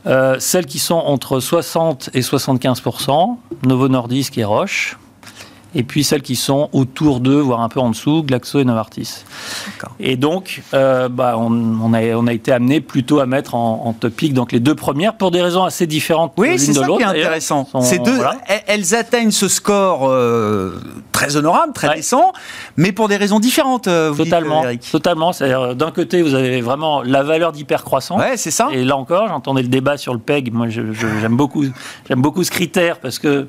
[0.08, 4.98] Euh, celles qui sont entre 60 et 75% Novo Nordisk et Roche
[5.78, 9.24] et puis celles qui sont autour d'eux, voire un peu en dessous, Glaxo et Novartis.
[10.00, 14.34] Et donc, euh, bah, on, a, on a été amené plutôt à mettre en, topic
[14.34, 17.68] donc les deux premières pour des raisons assez différentes oui, c'est ça qui est intéressant.
[17.82, 18.18] Ces deux,
[18.66, 22.34] elles atteignent ce score euh, très honorable, très décent,
[22.76, 23.88] mais pour des raisons différentes.
[23.88, 25.32] Euh, vous totalement, dites, totalement.
[25.32, 28.20] C'est-à-dire, d'un côté, vous avez vraiment la valeur d'hypercroissance.
[28.20, 28.70] Ouais, c'est ça.
[28.72, 30.52] Et là encore, j'entendais le débat sur le PEG.
[30.52, 31.66] Moi, j'aime beaucoup,
[32.08, 33.46] j'aime beaucoup ce critère parce que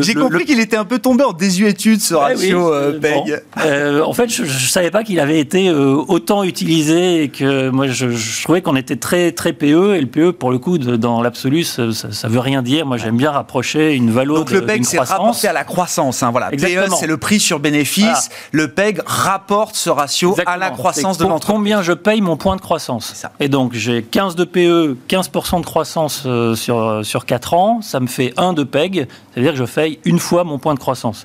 [0.00, 3.42] j'ai compris qu'il était un peu tombé en désuétude ce ratio euh, PEG.
[3.64, 7.68] Euh, en fait, je, ne savais pas qu'il avait été euh, autant utilisé et que
[7.68, 11.20] moi je, trouvais qu'on était très très PE et le PE pour le coup dans
[11.20, 12.86] l'absolu ça, ça, veut rien dire.
[12.86, 16.22] Moi j'aime bien rapprocher une valeur Donc le PEG c'est rapporté à la croissance.
[16.22, 16.50] Hein, voilà.
[16.50, 18.30] PE c'est le prix sur bénéfice.
[18.52, 21.52] Le PEG rapporte ce ratio à la croissance de l'entreprise.
[21.52, 23.26] Combien je paye mon point de croissance.
[23.40, 28.06] Et donc j'ai 15 de PE, 15% de croissance sur sur 4 ans, ça me
[28.06, 29.08] fait 1 de PEG.
[29.34, 31.21] Ça veut dire que je fais une fois mon point de croissance.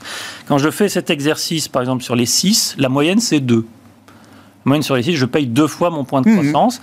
[0.47, 3.55] Quand je fais cet exercice, par exemple, sur les 6, la moyenne, c'est 2.
[3.55, 3.63] La
[4.65, 6.37] moyenne sur les 6, je paye deux fois mon point de mhm.
[6.37, 6.81] croissance.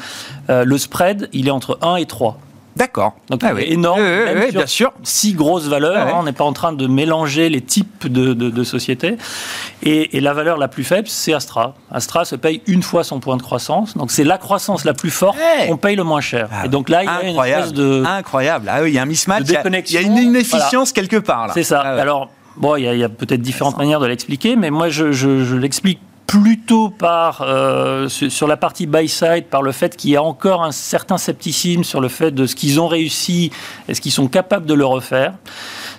[0.51, 2.39] Euh, le spread, il est entre 1 et 3.
[2.77, 3.15] D'accord.
[3.31, 4.03] Donc ah énorme.
[4.51, 4.93] bien sûr.
[5.05, 6.09] Six grosses valeurs.
[6.09, 6.15] Hein.
[6.17, 9.17] on n'est pas en train de mélanger les types de, sociétés.
[9.83, 11.75] Et, la valeur la plus faible, c'est Astra.
[11.91, 13.97] Astra se paye une fois son point de croissance.
[13.97, 15.39] Donc c'est la croissance la plus forte
[15.69, 16.49] qu'on paye le moins cher.
[16.53, 18.69] Ah et donc là, il y a une espèce de incroyable.
[18.73, 19.43] Ah oui, il y a un mismatch.
[19.47, 21.53] Il y, a une inefficience quelque part.
[21.55, 21.83] C'est ça.
[21.85, 25.57] Ah Alors bon, il y a, peut-être différentes manières de l'expliquer, mais moi je, je
[25.57, 30.23] l'explique plutôt par euh, sur la partie buy side par le fait qu'il y a
[30.23, 33.51] encore un certain scepticisme sur le fait de ce qu'ils ont réussi
[33.89, 35.35] est-ce qu'ils sont capables de le refaire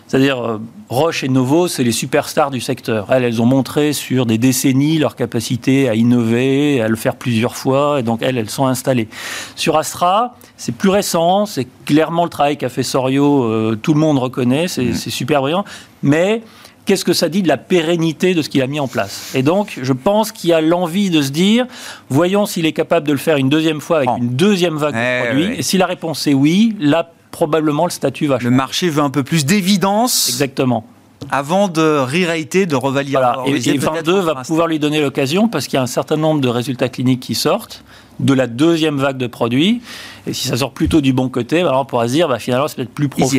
[0.08, 3.08] c'est-à-dire euh, Roche et Novo, c'est les superstars du secteur.
[3.12, 7.56] Elles, elles ont montré sur des décennies leur capacité à innover, à le faire plusieurs
[7.56, 9.08] fois, et donc elles, elles sont installées.
[9.56, 14.00] Sur Astra, c'est plus récent, c'est clairement le travail qu'a fait Sorio, euh, tout le
[14.00, 14.96] monde reconnaît, c'est mmh.
[14.96, 15.66] super brillant,
[16.04, 16.44] mais
[16.86, 19.32] qu'est-ce que ça dit de la pérennité de ce qu'il a mis en place?
[19.36, 21.66] Et donc, je pense qu'il y a l'envie de se dire,
[22.10, 25.26] voyons s'il est capable de le faire une deuxième fois avec une deuxième vague de
[25.26, 25.60] produits.
[25.60, 28.50] Et si la réponse est oui, là, probablement le statut va changer.
[28.50, 30.30] Le marché veut un peu plus d'évidence.
[30.30, 30.86] Exactement
[31.32, 33.18] avant de re-rater, de revalider.
[33.18, 33.38] Voilà.
[33.48, 36.42] Et, et 22 va pouvoir lui donner l'occasion parce qu'il y a un certain nombre
[36.42, 37.84] de résultats cliniques qui sortent
[38.20, 39.82] de la deuxième vague de produits.
[40.28, 42.40] Et si ça sort plutôt du bon côté, bah, alors on pourra se dire, bah,
[42.40, 43.38] finalement, c'est peut-être plus profond.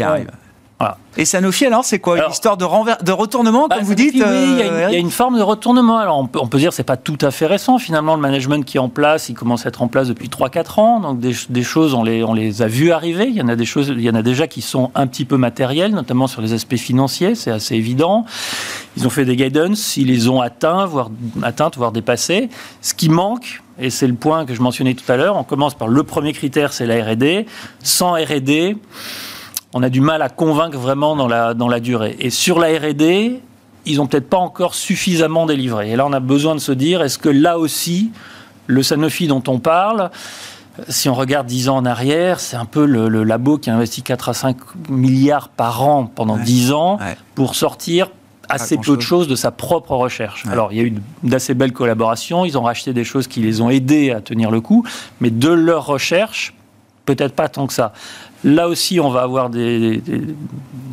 [1.18, 2.66] Et Sanofi, alors, c'est quoi Une histoire de,
[3.02, 5.96] de retournement, comme bah, vous dites Oui, il y, a une, forme de retournement.
[5.96, 7.78] Alors, on peut, on peut dire que ce n'est pas tout à fait récent.
[7.78, 10.80] Finalement, le management qui est en place, il commence à être en place depuis 3-4
[10.80, 11.00] ans.
[11.00, 13.28] Donc, des, choses, on les, on les a vues arriver.
[13.28, 15.24] Il y, en a des choses, il y en a déjà qui sont un petit
[15.24, 17.34] peu matérielles, notamment sur les aspects financiers.
[17.34, 18.26] C'est assez évident.
[18.98, 21.10] Ils ont fait des guidance, ils les ont atteints, voire,
[21.42, 22.50] atteintes, voire dépassés.
[22.82, 25.74] Ce qui manque, et c'est le point que je mentionnais tout à l'heure, on commence
[25.74, 27.46] par le premier critère, c'est la R&D.
[27.82, 28.76] Sans R&D,
[29.76, 32.16] on a du mal à convaincre vraiment dans la, dans la durée.
[32.18, 33.42] Et sur la R&D,
[33.84, 35.90] ils n'ont peut-être pas encore suffisamment délivré.
[35.90, 38.10] Et là, on a besoin de se dire, est-ce que là aussi,
[38.68, 40.10] le Sanofi dont on parle,
[40.88, 44.00] si on regarde 10 ans en arrière, c'est un peu le, labo qui a investi
[44.00, 44.56] 4 à 5
[44.88, 46.98] milliards par an pendant 10 ans
[47.34, 48.08] pour sortir
[48.48, 50.46] assez peu de choses de sa propre recherche.
[50.46, 53.60] Alors, il y a eu d'assez belles collaborations, ils ont racheté des choses qui les
[53.60, 54.86] ont aidés à tenir le coup,
[55.20, 56.54] mais de leur recherche,
[57.04, 57.92] peut-être pas tant que ça.
[58.44, 60.00] Là aussi, on va avoir des,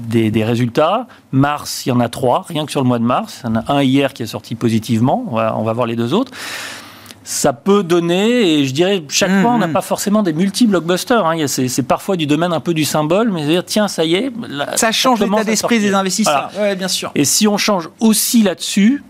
[0.07, 1.07] des, résultats.
[1.31, 3.41] Mars, il y en a trois, rien que sur le mois de mars.
[3.43, 5.25] Il y en a un hier qui est sorti positivement.
[5.29, 6.31] On va, on va voir les deux autres
[7.23, 9.73] ça peut donner, et je dirais, chaque fois, on n'a mhm.
[9.73, 11.25] pas forcément des multi-blockbusters.
[11.25, 11.47] Hein.
[11.47, 14.31] C'est parfois du domaine un peu du symbole, mais dire, tiens, ça y est.
[14.75, 16.51] ça change l'état d'esprit des investisseurs.
[16.77, 17.11] bien sûr.
[17.15, 19.03] Et si on change aussi là-dessus,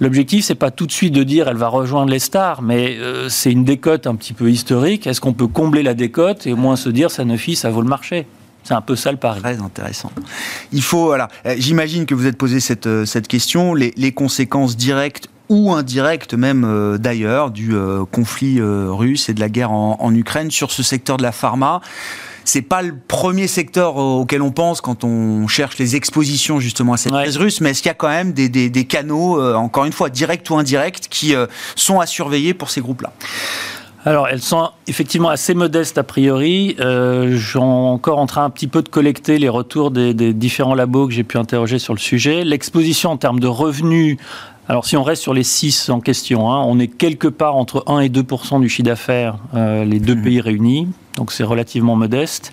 [0.00, 3.28] L'objectif, c'est pas tout de suite de dire elle va rejoindre les stars, mais euh,
[3.28, 5.06] c'est une décote un petit peu historique.
[5.06, 7.88] Est-ce qu'on peut combler la décote et au moins se dire Sanofi, ça vaut le
[7.88, 8.26] marché?
[8.62, 9.40] C'est un peu ça le pari.
[9.40, 10.10] Très intéressant.
[10.72, 14.12] Il faut, voilà, euh, j'imagine que vous êtes posé cette, euh, cette question, les, les
[14.12, 17.74] conséquences directes ou indirectes même d'ailleurs du
[18.12, 21.80] conflit russe et de la guerre en, en, Ukraine sur ce secteur de la pharma
[22.50, 26.96] c'est pas le premier secteur auquel on pense quand on cherche les expositions justement à
[26.96, 29.92] cette crise russe, mais est-ce qu'il y a quand même des, canaux, euh, encore une
[29.92, 31.46] fois, directs ou indirects, qui euh,
[31.76, 33.12] sont à surveiller pour ces groupes-là?
[34.04, 36.74] Alors, elles sont effectivement assez modestes a priori.
[36.80, 40.32] Euh, je suis encore en train un petit peu de collecter les retours des, des
[40.32, 42.42] différents labos que j'ai pu interroger sur le sujet.
[42.42, 44.16] L'exposition en termes de revenus
[44.70, 47.82] alors si on reste sur les six en question, hein, on est quelque part entre
[47.88, 50.22] 1 et 2% du chiffre d'affaires, euh, les deux mmh.
[50.22, 50.88] pays réunis,
[51.20, 52.50] donc c'est relativement modeste.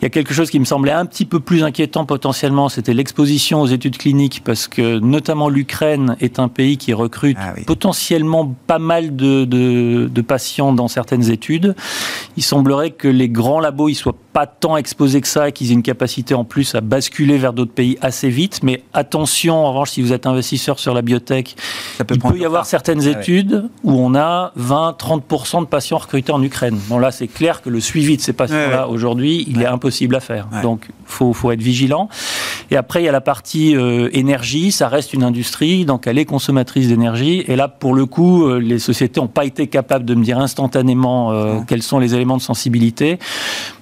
[0.00, 2.94] Il y a quelque chose qui me semblait un petit peu plus inquiétant potentiellement, c'était
[2.94, 8.56] l'exposition aux études cliniques, parce que notamment l'Ukraine est un pays qui recrute ah potentiellement
[8.66, 11.76] pas mal de, de, patients dans certaines études.
[12.38, 15.70] Il semblerait que les grands labos ils soient pas tant exposés que ça et qu'ils
[15.70, 18.60] aient une capacité en plus à basculer vers d'autres pays assez vite.
[18.62, 21.56] Mais attention, en revanche, si vous êtes investisseur sur la biotech,
[21.98, 26.42] il peut y avoir certaines ah études où on a 20-30% de patients recrutés en
[26.42, 26.78] Ukraine.
[26.88, 30.20] Bon là, c'est clair que le suivi de ces patients-là aujourd'hui, il est impossible à
[30.20, 30.48] faire.
[30.62, 32.08] Donc, faut, faut être vigilant.
[32.70, 34.70] Et après, il y a la partie euh, énergie.
[34.70, 37.44] Ça reste une industrie, donc elle est consommatrice d'énergie.
[37.48, 40.38] Et là, pour le coup, euh, les sociétés n'ont pas été capables de me dire
[40.38, 43.18] instantanément euh, quels sont les éléments de sensibilité.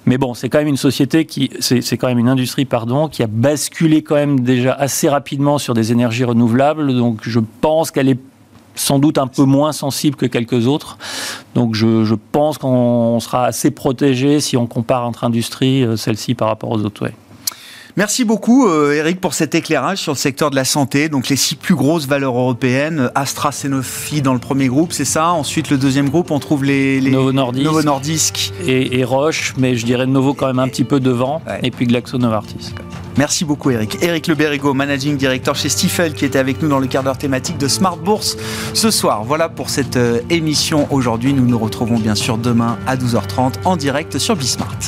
[0.09, 3.23] Mais bon, c'est quand même une société qui, c'est quand même une industrie, pardon, qui
[3.23, 6.97] a basculé quand même déjà assez rapidement sur des énergies renouvelables.
[6.97, 8.19] Donc, je pense qu'elle est
[8.75, 10.97] sans doute un peu moins sensible que quelques autres.
[11.55, 16.49] Donc je, pense qu'on sera assez protégé si on compare entre industries, euh, celle-ci par
[16.49, 17.09] rapport aux autres.
[17.99, 21.09] Merci beaucoup, euh, Eric, pour cet éclairage sur le secteur de la santé.
[21.09, 25.31] Donc, les six plus grosses valeurs européennes, Astra, Sanofi dans le premier groupe, c'est ça.
[25.33, 27.33] Ensuite, le deuxième groupe, on trouve les, Novo
[27.83, 31.43] Nordisk, Et, Roche, mais je dirais Novo quand même un petit peu devant.
[31.65, 32.73] Et puis Glaxo Novartis.
[33.17, 33.99] Merci beaucoup Eric.
[34.01, 37.59] Eric Le Managing Director chez Stifel, qui était avec nous dans le quart d'heure thématique
[37.59, 38.37] de Smart Bourse
[38.75, 39.25] ce soir.
[39.25, 41.33] Voilà pour cette euh, émission aujourd'hui.
[41.35, 44.79] Nous nous retrouvons bien sûr demain à 12h30 en direct sur Bismart.